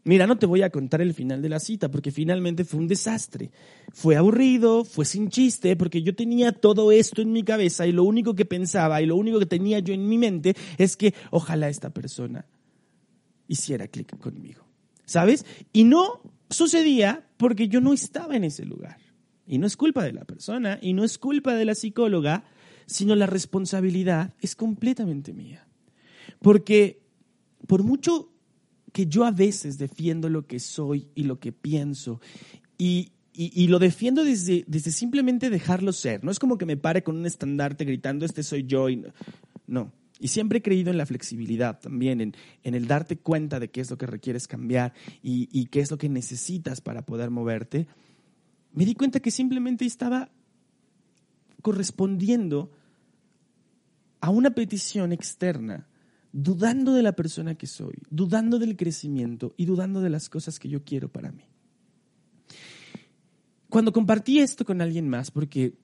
Mira, 0.07 0.27
no 0.27 0.37
te 0.37 0.45
voy 0.45 0.61
a 0.61 0.69
contar 0.69 1.01
el 1.01 1.15
final 1.15 1.41
de 1.41 1.49
la 1.49 1.59
cita 1.59 1.89
porque 1.89 2.11
finalmente 2.11 2.63
fue 2.63 2.79
un 2.79 2.87
desastre. 2.87 3.49
Fue 3.91 4.15
aburrido, 4.15 4.85
fue 4.85 5.03
sin 5.03 5.29
chiste, 5.29 5.75
porque 5.75 6.03
yo 6.03 6.15
tenía 6.15 6.51
todo 6.51 6.91
esto 6.91 7.23
en 7.23 7.31
mi 7.31 7.41
cabeza 7.43 7.87
y 7.87 7.91
lo 7.91 8.03
único 8.03 8.35
que 8.35 8.45
pensaba 8.45 9.01
y 9.01 9.07
lo 9.07 9.15
único 9.15 9.39
que 9.39 9.47
tenía 9.47 9.79
yo 9.79 9.95
en 9.95 10.07
mi 10.07 10.19
mente 10.19 10.55
es 10.77 10.95
que 10.95 11.15
ojalá 11.31 11.69
esta 11.69 11.89
persona 11.89 12.45
hiciera 13.47 13.87
clic 13.87 14.15
conmigo. 14.19 14.63
¿Sabes? 15.05 15.43
Y 15.73 15.85
no 15.85 16.21
sucedía 16.51 17.27
porque 17.37 17.67
yo 17.67 17.81
no 17.81 17.91
estaba 17.91 18.35
en 18.35 18.43
ese 18.43 18.63
lugar. 18.63 18.97
Y 19.47 19.57
no 19.57 19.65
es 19.65 19.75
culpa 19.75 20.03
de 20.03 20.13
la 20.13 20.25
persona 20.25 20.77
y 20.83 20.93
no 20.93 21.03
es 21.03 21.17
culpa 21.17 21.55
de 21.55 21.65
la 21.65 21.73
psicóloga, 21.73 22.45
sino 22.85 23.15
la 23.15 23.25
responsabilidad 23.25 24.35
es 24.39 24.55
completamente 24.55 25.33
mía. 25.33 25.67
Porque 26.43 27.01
por 27.65 27.81
mucho 27.81 28.34
que 28.95 29.07
yo 29.07 29.25
a 29.25 29.31
veces 29.31 29.77
defiendo 29.77 30.29
lo 30.29 30.47
que 30.47 30.57
soy 30.57 31.09
y 31.15 31.23
lo 31.23 31.37
que 31.37 31.51
pienso 31.51 32.21
y, 32.77 33.11
lo 33.67 33.77
defiendo 33.77 34.23
desde, 34.23 34.63
desde 34.67 34.91
simplemente 34.91 35.49
dejarlo 35.49 35.91
ser. 35.91 36.23
No 36.23 36.31
es 36.31 36.39
como 36.39 36.57
que 36.57 36.65
me 36.65 36.77
pare 36.77 37.03
con 37.03 37.17
un 37.17 37.25
estandarte 37.25 37.83
gritando, 37.83 38.25
este 38.25 38.41
soy 38.41 38.63
yo. 38.63 38.87
Y 38.87 39.03
no. 39.67 39.91
Y 40.17 40.29
siempre 40.29 40.59
he 40.59 40.61
creído 40.61 40.91
en 40.91 40.97
la 40.97 41.05
flexibilidad 41.05 41.77
también, 41.77 42.21
en, 42.21 42.35
en, 42.63 42.73
el 42.73 42.87
darte 42.87 43.17
cuenta 43.17 43.59
de 43.59 43.69
qué 43.69 43.81
es 43.81 43.91
lo 43.91 43.97
que 43.97 44.05
requieres 44.05 44.47
cambiar 44.47 44.93
y, 45.21 45.49
y 45.51 45.65
qué 45.65 45.81
es 45.81 45.91
lo 45.91 45.97
que 45.97 46.07
necesitas 46.07 46.79
para 46.79 47.05
poder 47.05 47.31
moverte. 47.31 47.87
Me 48.71 48.85
di 48.85 48.95
cuenta 48.95 49.19
que 49.19 49.29
simplemente 49.29 49.83
estaba 49.83 50.29
correspondiendo 51.61 52.71
a 54.21 54.29
una 54.29 54.51
petición 54.51 55.11
externa 55.11 55.85
dudando 56.37 56.93
de 56.93 57.01
la 57.01 57.13
persona 57.13 57.55
que 57.55 57.65
soy, 57.65 57.95
dudando 58.09 58.59
del 58.59 58.75
crecimiento 58.75 59.53
y 59.55 59.63
dudando 59.63 60.01
de 60.01 60.09
las 60.09 60.27
cosas 60.27 60.59
que 60.59 60.67
yo 60.67 60.83
quiero 60.83 61.07
para 61.07 61.31
mí. 61.31 61.45
Cuando 63.69 63.93
compartí 63.93 64.39
esto 64.39 64.65
con 64.65 64.81
alguien 64.81 65.07
más, 65.07 65.31
porque, 65.31 65.75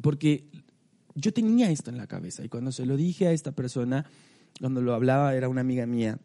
porque 0.00 0.48
yo 1.16 1.32
tenía 1.32 1.68
esto 1.72 1.90
en 1.90 1.96
la 1.96 2.06
cabeza 2.06 2.44
y 2.44 2.48
cuando 2.48 2.70
se 2.70 2.86
lo 2.86 2.96
dije 2.96 3.26
a 3.26 3.32
esta 3.32 3.50
persona, 3.50 4.06
cuando 4.60 4.80
lo 4.80 4.94
hablaba, 4.94 5.34
era 5.34 5.48
una 5.48 5.62
amiga 5.62 5.84
mía, 5.84 6.20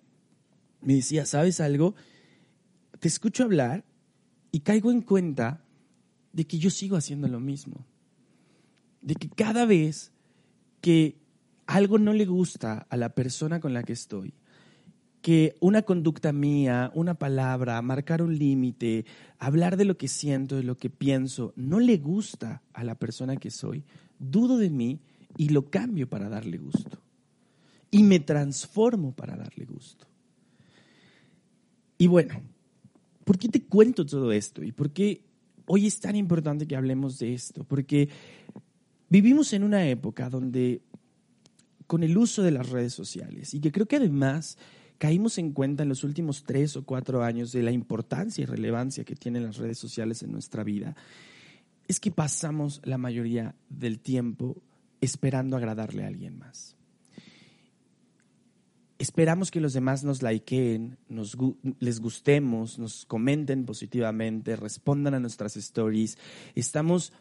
me 0.84 0.94
decía, 0.94 1.26
¿sabes 1.26 1.60
algo? 1.62 1.96
Te 3.00 3.08
escucho 3.08 3.44
hablar 3.44 3.86
y 4.52 4.60
caigo 4.60 4.92
en 4.92 5.02
cuenta 5.02 5.66
de 6.32 6.46
que 6.46 6.60
yo 6.60 6.70
sigo 6.70 6.96
haciendo 6.96 7.28
lo 7.28 7.40
mismo. 7.40 7.88
De 9.02 9.16
que 9.16 9.30
cada 9.30 9.66
vez 9.66 10.12
que 10.80 11.18
algo 11.70 12.00
no 12.00 12.14
le 12.14 12.26
gusta 12.26 12.88
a 12.90 12.98
la 12.98 13.10
persona 13.10 13.60
con 13.60 13.76
la 13.76 13.84
que 13.84 13.94
estoy, 13.94 14.34
que 15.22 15.56
una 15.60 15.84
conducta 15.84 16.34
mía, 16.34 16.92
una 16.96 17.14
palabra, 17.14 17.80
marcar 17.84 18.24
un 18.24 18.36
límite, 18.40 19.06
hablar 19.38 19.78
de 19.78 19.86
lo 19.86 19.96
que 19.96 20.08
siento, 20.08 20.56
de 20.56 20.64
lo 20.64 20.78
que 20.78 20.90
pienso, 20.90 21.54
no 21.56 21.80
le 21.80 21.98
gusta 21.98 22.64
a 22.74 22.84
la 22.84 22.96
persona 22.96 23.36
que 23.38 23.52
soy, 23.52 23.84
dudo 24.18 24.58
de 24.58 24.72
mí 24.72 25.00
y 25.38 25.50
lo 25.50 25.70
cambio 25.70 26.10
para 26.10 26.28
darle 26.28 26.58
gusto. 26.58 27.04
Y 27.92 28.02
me 28.02 28.20
transformo 28.20 29.12
para 29.12 29.38
darle 29.38 29.66
gusto. 29.66 30.08
Y 32.00 32.08
bueno, 32.08 32.42
¿por 33.26 33.38
qué 33.38 33.48
te 33.48 33.62
cuento 33.62 34.08
todo 34.08 34.32
esto? 34.32 34.64
¿Y 34.64 34.72
por 34.72 34.90
qué 34.90 35.22
hoy 35.68 35.86
es 35.86 36.00
tan 36.00 36.16
importante 36.16 36.66
que 36.66 36.76
hablemos 36.76 37.20
de 37.20 37.36
esto? 37.36 37.64
Porque 37.64 38.10
vivimos 39.08 39.54
en 39.54 39.64
una 39.64 39.88
época 39.88 40.32
donde 40.32 40.82
con 41.90 42.04
el 42.04 42.16
uso 42.20 42.44
de 42.44 42.52
las 42.52 42.70
redes 42.70 42.94
sociales 42.94 43.56
y 43.56 43.60
que 43.60 43.72
creo 43.72 43.88
que 43.88 43.96
además 43.96 44.60
caímos 45.00 45.40
en 45.40 45.54
cuenta 45.54 45.82
en 45.82 45.90
los 45.90 46.04
últimos 46.04 46.44
tres 46.44 46.78
o 46.78 46.86
cuatro 46.86 47.24
años 47.24 47.52
de 47.52 47.64
la 47.64 47.72
importancia 47.72 48.44
y 48.44 48.46
relevancia 48.46 49.04
que 49.04 49.16
tienen 49.16 49.42
las 49.42 49.58
redes 49.58 49.80
sociales 49.80 50.22
en 50.22 50.32
nuestra 50.32 50.64
vida, 50.64 50.96
es 51.88 52.00
que 52.00 52.12
pasamos 52.12 52.80
la 52.84 53.00
mayoría 53.00 53.56
del 53.70 54.00
tiempo 54.02 54.62
esperando 55.02 55.58
agradarle 55.58 56.04
a 56.04 56.08
alguien 56.10 56.38
más. 56.38 56.76
Esperamos 59.00 59.50
que 59.50 59.60
los 59.60 59.74
demás 59.74 60.04
nos 60.04 60.22
likeen, 60.22 60.96
nos, 61.08 61.36
les 61.80 62.00
gustemos, 62.00 62.78
nos 62.78 63.04
comenten 63.06 63.66
positivamente, 63.66 64.56
respondan 64.56 65.16
a 65.16 65.20
nuestras 65.20 65.58
stories. 65.58 66.20
Estamos, 66.54 67.14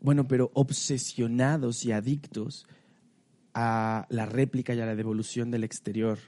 bueno, 0.00 0.26
pero 0.26 0.50
obsesionados 0.54 1.84
y 1.84 1.92
adictos 1.92 2.66
a 3.54 4.06
la 4.10 4.26
réplica 4.26 4.74
y 4.74 4.80
a 4.80 4.86
la 4.86 4.96
devolución 4.96 5.50
del 5.50 5.64
exterior. 5.64 6.18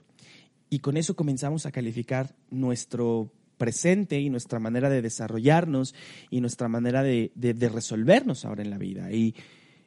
Y 0.70 0.78
con 0.78 0.96
eso 0.96 1.16
comenzamos 1.16 1.66
a 1.66 1.72
calificar 1.72 2.34
nuestro 2.50 3.32
presente 3.56 4.20
y 4.20 4.30
nuestra 4.30 4.58
manera 4.58 4.88
de 4.88 5.02
desarrollarnos 5.02 5.94
y 6.30 6.40
nuestra 6.40 6.68
manera 6.68 7.02
de, 7.02 7.30
resolvernos 7.72 8.44
ahora 8.44 8.62
en 8.62 8.70
la 8.70 8.78
vida. 8.78 9.12
Y, 9.12 9.34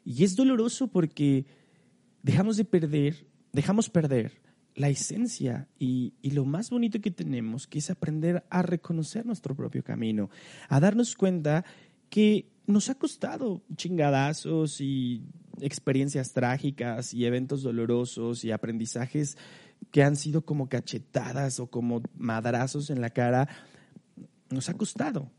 es 0.05 0.35
doloroso 0.35 0.87
porque 0.87 1.45
dejamos 2.23 2.57
de 2.57 2.65
perder, 2.65 3.27
dejamos 3.53 3.89
perder 3.89 4.41
la 4.75 4.89
esencia 4.89 5.67
y, 5.77 6.13
y, 6.21 6.31
lo 6.31 6.45
más 6.45 6.69
bonito 6.69 6.99
que 6.99 7.11
tenemos, 7.11 7.67
que 7.67 7.79
es 7.79 7.89
aprender 7.89 8.43
a 8.49 8.61
reconocer 8.61 9.25
nuestro 9.25 9.55
propio 9.55 9.83
camino, 9.83 10.29
a 10.67 10.79
darnos 10.79 11.15
cuenta 11.15 11.65
que 12.09 12.47
nos 12.65 12.89
ha 12.89 12.95
costado 12.95 13.61
chingadazos 13.75 14.81
y 14.81 15.23
experiencias 15.61 16.33
trágicas 16.33 17.13
y 17.13 17.25
eventos 17.25 17.63
dolorosos 17.63 18.43
y 18.43 18.51
aprendizajes 18.51 19.37
que 19.91 20.03
han 20.03 20.15
sido 20.15 20.45
como 20.45 20.69
cachetadas 20.69 21.59
o 21.59 21.67
como 21.67 22.01
madrazos 22.17 22.89
en 22.89 23.01
la 23.01 23.09
cara, 23.09 23.47
nos 24.49 24.69
ha 24.69 24.73
costado 24.75 25.31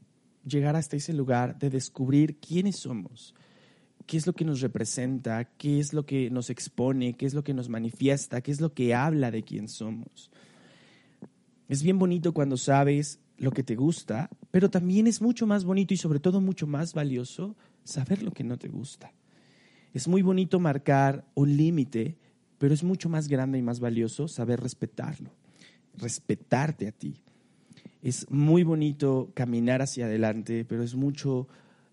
llegar 0.44 0.76
hasta 0.76 0.96
ese 0.96 1.12
lugar 1.12 1.58
de 1.58 1.70
descubrir 1.70 2.38
quiénes 2.38 2.76
somos, 2.76 3.34
qué 4.06 4.16
es 4.16 4.26
lo 4.26 4.32
que 4.32 4.44
nos 4.44 4.60
representa, 4.60 5.44
qué 5.44 5.78
es 5.78 5.92
lo 5.92 6.06
que 6.06 6.30
nos 6.30 6.50
expone, 6.50 7.14
qué 7.14 7.26
es 7.26 7.34
lo 7.34 7.44
que 7.44 7.54
nos 7.54 7.68
manifiesta, 7.68 8.40
qué 8.40 8.50
es 8.50 8.60
lo 8.60 8.72
que 8.72 8.94
habla 8.94 9.30
de 9.30 9.42
quién 9.42 9.68
somos. 9.68 10.30
Es 11.68 11.82
bien 11.82 11.98
bonito 11.98 12.32
cuando 12.32 12.56
sabes 12.56 13.20
lo 13.36 13.52
que 13.52 13.62
te 13.62 13.76
gusta, 13.76 14.28
pero 14.50 14.70
también 14.70 15.06
es 15.06 15.22
mucho 15.22 15.46
más 15.46 15.64
bonito 15.64 15.94
y 15.94 15.96
sobre 15.96 16.20
todo 16.20 16.40
mucho 16.40 16.66
más 16.66 16.94
valioso 16.94 17.56
saber 17.84 18.22
lo 18.22 18.32
que 18.32 18.44
no 18.44 18.58
te 18.58 18.68
gusta. 18.68 19.12
Es 19.92 20.06
muy 20.06 20.22
bonito 20.22 20.60
marcar 20.60 21.24
un 21.34 21.56
límite, 21.56 22.16
pero 22.58 22.74
es 22.74 22.84
mucho 22.84 23.08
más 23.08 23.26
grande 23.26 23.58
y 23.58 23.62
más 23.62 23.80
valioso 23.80 24.28
saber 24.28 24.60
respetarlo, 24.60 25.30
respetarte 25.96 26.86
a 26.86 26.92
ti. 26.92 27.22
Es 28.02 28.30
muy 28.30 28.62
bonito 28.62 29.32
caminar 29.34 29.82
hacia 29.82 30.06
adelante, 30.06 30.64
pero 30.64 30.82
es 30.82 30.94
mucho 30.94 31.48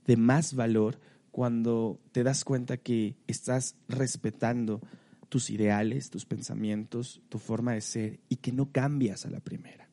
de 0.06 0.16
más 0.16 0.54
valor 0.54 1.00
cuando 1.32 2.00
te 2.12 2.24
das 2.24 2.44
cuenta 2.44 2.78
que 2.78 3.16
estás 3.28 3.76
respetando 3.88 4.82
tus 5.30 5.50
ideales, 5.50 6.10
tus 6.10 6.26
pensamientos, 6.26 7.22
tu 7.30 7.40
forma 7.40 7.74
de 7.74 7.82
ser 7.82 8.20
y 8.30 8.38
que 8.38 8.52
no 8.52 8.72
cambias 8.72 9.26
a 9.26 9.30
la 9.30 9.40
primera. 9.40 9.90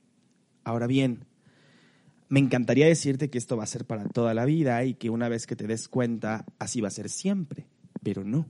Ahora 0.62 0.86
bien, 0.86 1.26
me 2.28 2.40
encantaría 2.40 2.86
decirte 2.86 3.30
que 3.30 3.38
esto 3.38 3.56
va 3.56 3.64
a 3.64 3.68
ser 3.68 3.84
para 3.84 4.08
toda 4.08 4.34
la 4.34 4.44
vida 4.44 4.84
y 4.84 4.94
que 4.94 5.10
una 5.10 5.28
vez 5.28 5.46
que 5.46 5.56
te 5.56 5.66
des 5.66 5.88
cuenta, 5.88 6.44
así 6.58 6.80
va 6.80 6.88
a 6.88 6.92
ser 6.92 7.08
siempre, 7.08 7.66
pero 8.04 8.22
no. 8.22 8.46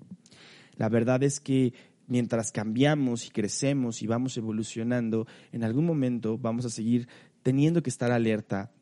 La 0.77 0.89
verdad 0.91 1.23
es 1.23 1.41
que 1.41 1.73
mientras 2.07 2.53
cambiamos 2.53 3.27
y 3.27 3.31
crecemos 3.31 4.03
y 4.03 4.07
vamos 4.07 4.37
evolucionando, 4.37 5.27
en 5.53 5.65
algún 5.65 5.87
momento 5.87 6.37
vamos 6.37 6.67
a 6.67 6.71
seguir 6.71 7.09
teniendo 7.43 7.83
que 7.83 7.91
estar 7.91 8.13
alerta 8.13 8.73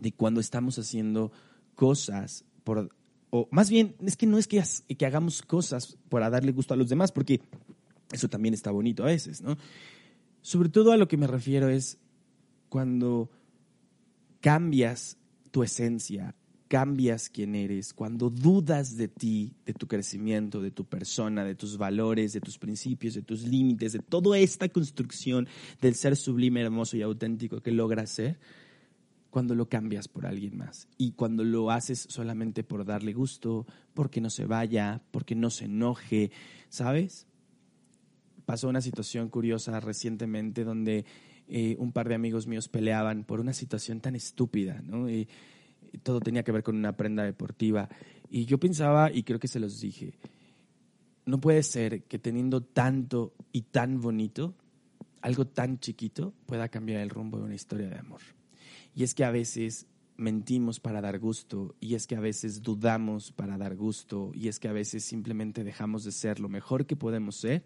de 0.00 0.12
cuando 0.12 0.40
estamos 0.40 0.78
haciendo 0.78 1.32
cosas 1.74 2.44
por 2.62 2.90
o 3.34 3.48
más 3.50 3.70
bien 3.70 3.96
es 4.04 4.16
que 4.16 4.26
no 4.26 4.36
es 4.36 4.46
que, 4.46 4.62
que 4.94 5.06
hagamos 5.06 5.40
cosas 5.40 5.96
para 6.10 6.28
darle 6.28 6.52
gusto 6.52 6.74
a 6.74 6.76
los 6.76 6.90
demás, 6.90 7.12
porque 7.12 7.40
eso 8.12 8.28
también 8.28 8.52
está 8.52 8.70
bonito 8.70 9.04
a 9.04 9.06
veces, 9.06 9.40
¿no? 9.40 9.56
Sobre 10.42 10.68
todo 10.68 10.92
a 10.92 10.98
lo 10.98 11.08
que 11.08 11.16
me 11.16 11.26
refiero 11.26 11.70
es 11.70 11.98
cuando 12.68 13.30
cambias 14.42 15.16
tu 15.50 15.62
esencia, 15.62 16.34
cambias 16.72 17.28
quién 17.28 17.54
eres, 17.54 17.92
cuando 17.92 18.30
dudas 18.30 18.96
de 18.96 19.06
ti, 19.06 19.52
de 19.66 19.74
tu 19.74 19.86
crecimiento, 19.86 20.62
de 20.62 20.70
tu 20.70 20.86
persona, 20.86 21.44
de 21.44 21.54
tus 21.54 21.76
valores, 21.76 22.32
de 22.32 22.40
tus 22.40 22.56
principios, 22.56 23.12
de 23.12 23.20
tus 23.20 23.42
límites, 23.42 23.92
de 23.92 23.98
toda 23.98 24.38
esta 24.38 24.70
construcción 24.70 25.46
del 25.82 25.94
ser 25.96 26.16
sublime, 26.16 26.62
hermoso 26.62 26.96
y 26.96 27.02
auténtico 27.02 27.60
que 27.60 27.72
logras 27.72 28.08
ser, 28.08 28.38
cuando 29.28 29.54
lo 29.54 29.68
cambias 29.68 30.08
por 30.08 30.24
alguien 30.24 30.56
más 30.56 30.88
y 30.96 31.12
cuando 31.12 31.44
lo 31.44 31.70
haces 31.70 32.06
solamente 32.08 32.64
por 32.64 32.86
darle 32.86 33.12
gusto, 33.12 33.66
porque 33.92 34.22
no 34.22 34.30
se 34.30 34.46
vaya, 34.46 35.02
porque 35.10 35.34
no 35.34 35.50
se 35.50 35.66
enoje, 35.66 36.30
¿sabes? 36.70 37.26
Pasó 38.46 38.70
una 38.70 38.80
situación 38.80 39.28
curiosa 39.28 39.78
recientemente 39.78 40.64
donde 40.64 41.04
eh, 41.48 41.76
un 41.78 41.92
par 41.92 42.08
de 42.08 42.14
amigos 42.14 42.46
míos 42.46 42.68
peleaban 42.68 43.24
por 43.24 43.40
una 43.40 43.52
situación 43.52 44.00
tan 44.00 44.16
estúpida, 44.16 44.80
¿no? 44.86 45.06
Todo 45.98 46.20
tenía 46.20 46.42
que 46.42 46.52
ver 46.52 46.62
con 46.62 46.76
una 46.76 46.96
prenda 46.96 47.24
deportiva. 47.24 47.88
Y 48.30 48.44
yo 48.46 48.58
pensaba, 48.58 49.12
y 49.12 49.22
creo 49.22 49.38
que 49.38 49.48
se 49.48 49.60
los 49.60 49.80
dije, 49.80 50.14
no 51.26 51.40
puede 51.40 51.62
ser 51.62 52.04
que 52.04 52.18
teniendo 52.18 52.62
tanto 52.62 53.34
y 53.52 53.62
tan 53.62 54.00
bonito, 54.00 54.54
algo 55.20 55.46
tan 55.46 55.78
chiquito 55.78 56.34
pueda 56.46 56.68
cambiar 56.68 57.00
el 57.00 57.10
rumbo 57.10 57.38
de 57.38 57.44
una 57.44 57.54
historia 57.54 57.88
de 57.88 57.98
amor. 57.98 58.20
Y 58.94 59.04
es 59.04 59.14
que 59.14 59.24
a 59.24 59.30
veces 59.30 59.86
mentimos 60.16 60.80
para 60.80 61.00
dar 61.00 61.18
gusto, 61.18 61.74
y 61.80 61.94
es 61.94 62.06
que 62.06 62.16
a 62.16 62.20
veces 62.20 62.62
dudamos 62.62 63.32
para 63.32 63.56
dar 63.56 63.76
gusto, 63.76 64.30
y 64.34 64.48
es 64.48 64.58
que 64.60 64.68
a 64.68 64.72
veces 64.72 65.04
simplemente 65.04 65.64
dejamos 65.64 66.04
de 66.04 66.12
ser 66.12 66.40
lo 66.40 66.48
mejor 66.48 66.86
que 66.86 66.96
podemos 66.96 67.36
ser 67.36 67.64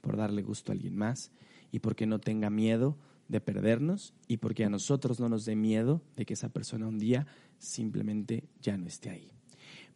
por 0.00 0.16
darle 0.16 0.42
gusto 0.42 0.70
a 0.70 0.74
alguien 0.74 0.96
más, 0.96 1.32
y 1.72 1.80
porque 1.80 2.06
no 2.06 2.20
tenga 2.20 2.50
miedo 2.50 2.96
de 3.28 3.40
perdernos 3.40 4.14
y 4.28 4.36
porque 4.36 4.64
a 4.64 4.70
nosotros 4.70 5.20
no 5.20 5.28
nos 5.28 5.44
dé 5.44 5.56
miedo 5.56 6.02
de 6.16 6.24
que 6.24 6.34
esa 6.34 6.48
persona 6.48 6.86
un 6.86 6.98
día 6.98 7.26
simplemente 7.58 8.48
ya 8.60 8.76
no 8.76 8.86
esté 8.86 9.10
ahí. 9.10 9.32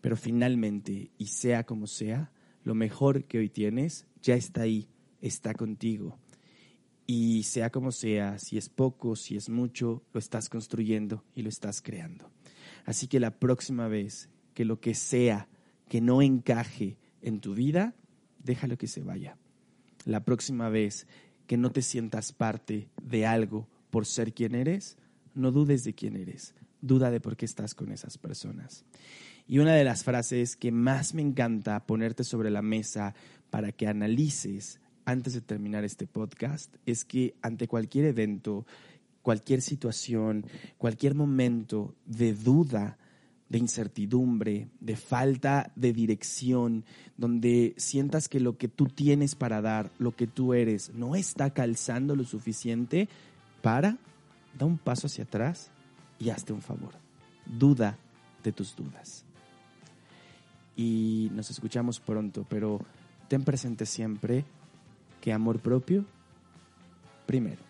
Pero 0.00 0.16
finalmente, 0.16 1.10
y 1.18 1.26
sea 1.26 1.64
como 1.64 1.86
sea, 1.86 2.32
lo 2.64 2.74
mejor 2.74 3.24
que 3.24 3.38
hoy 3.38 3.48
tienes 3.48 4.06
ya 4.22 4.34
está 4.34 4.62
ahí, 4.62 4.88
está 5.20 5.54
contigo. 5.54 6.18
Y 7.06 7.42
sea 7.42 7.70
como 7.70 7.90
sea, 7.92 8.38
si 8.38 8.56
es 8.56 8.68
poco, 8.68 9.16
si 9.16 9.36
es 9.36 9.48
mucho, 9.48 10.04
lo 10.12 10.20
estás 10.20 10.48
construyendo 10.48 11.24
y 11.34 11.42
lo 11.42 11.48
estás 11.48 11.82
creando. 11.82 12.30
Así 12.84 13.08
que 13.08 13.20
la 13.20 13.38
próxima 13.38 13.88
vez 13.88 14.30
que 14.54 14.64
lo 14.64 14.80
que 14.80 14.94
sea 14.94 15.48
que 15.88 16.00
no 16.00 16.22
encaje 16.22 16.98
en 17.20 17.40
tu 17.40 17.54
vida, 17.54 17.94
déjalo 18.38 18.78
que 18.78 18.86
se 18.86 19.02
vaya. 19.02 19.36
La 20.04 20.24
próxima 20.24 20.68
vez 20.68 21.06
que 21.46 21.56
no 21.56 21.72
te 21.72 21.82
sientas 21.82 22.32
parte 22.32 22.88
de 23.02 23.26
algo 23.26 23.68
por 23.90 24.06
ser 24.06 24.32
quien 24.32 24.54
eres, 24.54 24.96
no 25.34 25.50
dudes 25.50 25.82
de 25.82 25.94
quién 25.94 26.16
eres, 26.16 26.54
duda 26.80 27.10
de 27.10 27.20
por 27.20 27.36
qué 27.36 27.44
estás 27.44 27.74
con 27.74 27.92
esas 27.92 28.18
personas. 28.18 28.84
Y 29.46 29.58
una 29.58 29.74
de 29.74 29.84
las 29.84 30.04
frases 30.04 30.56
que 30.56 30.70
más 30.70 31.14
me 31.14 31.22
encanta 31.22 31.84
ponerte 31.86 32.24
sobre 32.24 32.50
la 32.50 32.62
mesa 32.62 33.14
para 33.50 33.72
que 33.72 33.88
analices 33.88 34.80
antes 35.04 35.34
de 35.34 35.40
terminar 35.40 35.84
este 35.84 36.06
podcast 36.06 36.74
es 36.86 37.04
que 37.04 37.34
ante 37.42 37.66
cualquier 37.66 38.04
evento, 38.04 38.64
cualquier 39.22 39.60
situación, 39.60 40.46
cualquier 40.78 41.14
momento 41.14 41.96
de 42.06 42.32
duda, 42.32 42.96
de 43.48 43.58
incertidumbre, 43.58 44.68
de 44.78 44.94
falta 44.94 45.72
de 45.74 45.92
dirección, 45.92 46.84
donde 47.16 47.74
sientas 47.76 48.28
que 48.28 48.38
lo 48.38 48.56
que 48.56 48.68
tú 48.68 48.86
tienes 48.86 49.34
para 49.34 49.60
dar, 49.60 49.90
lo 49.98 50.14
que 50.14 50.28
tú 50.28 50.54
eres, 50.54 50.92
no 50.94 51.16
está 51.16 51.50
calzando 51.50 52.14
lo 52.14 52.22
suficiente, 52.22 53.08
para, 53.62 53.98
da 54.56 54.66
un 54.66 54.78
paso 54.78 55.08
hacia 55.08 55.24
atrás 55.24 55.72
y 56.20 56.30
hazte 56.30 56.52
un 56.52 56.62
favor. 56.62 56.92
Duda 57.46 57.96
de 58.44 58.52
tus 58.52 58.76
dudas. 58.76 59.24
Y 60.76 61.28
nos 61.32 61.50
escuchamos 61.50 61.98
pronto, 61.98 62.46
pero 62.48 62.80
ten 63.26 63.42
presente 63.42 63.86
siempre 63.86 64.44
que 65.20 65.32
amor 65.32 65.58
propio 65.58 66.04
primero. 67.26 67.69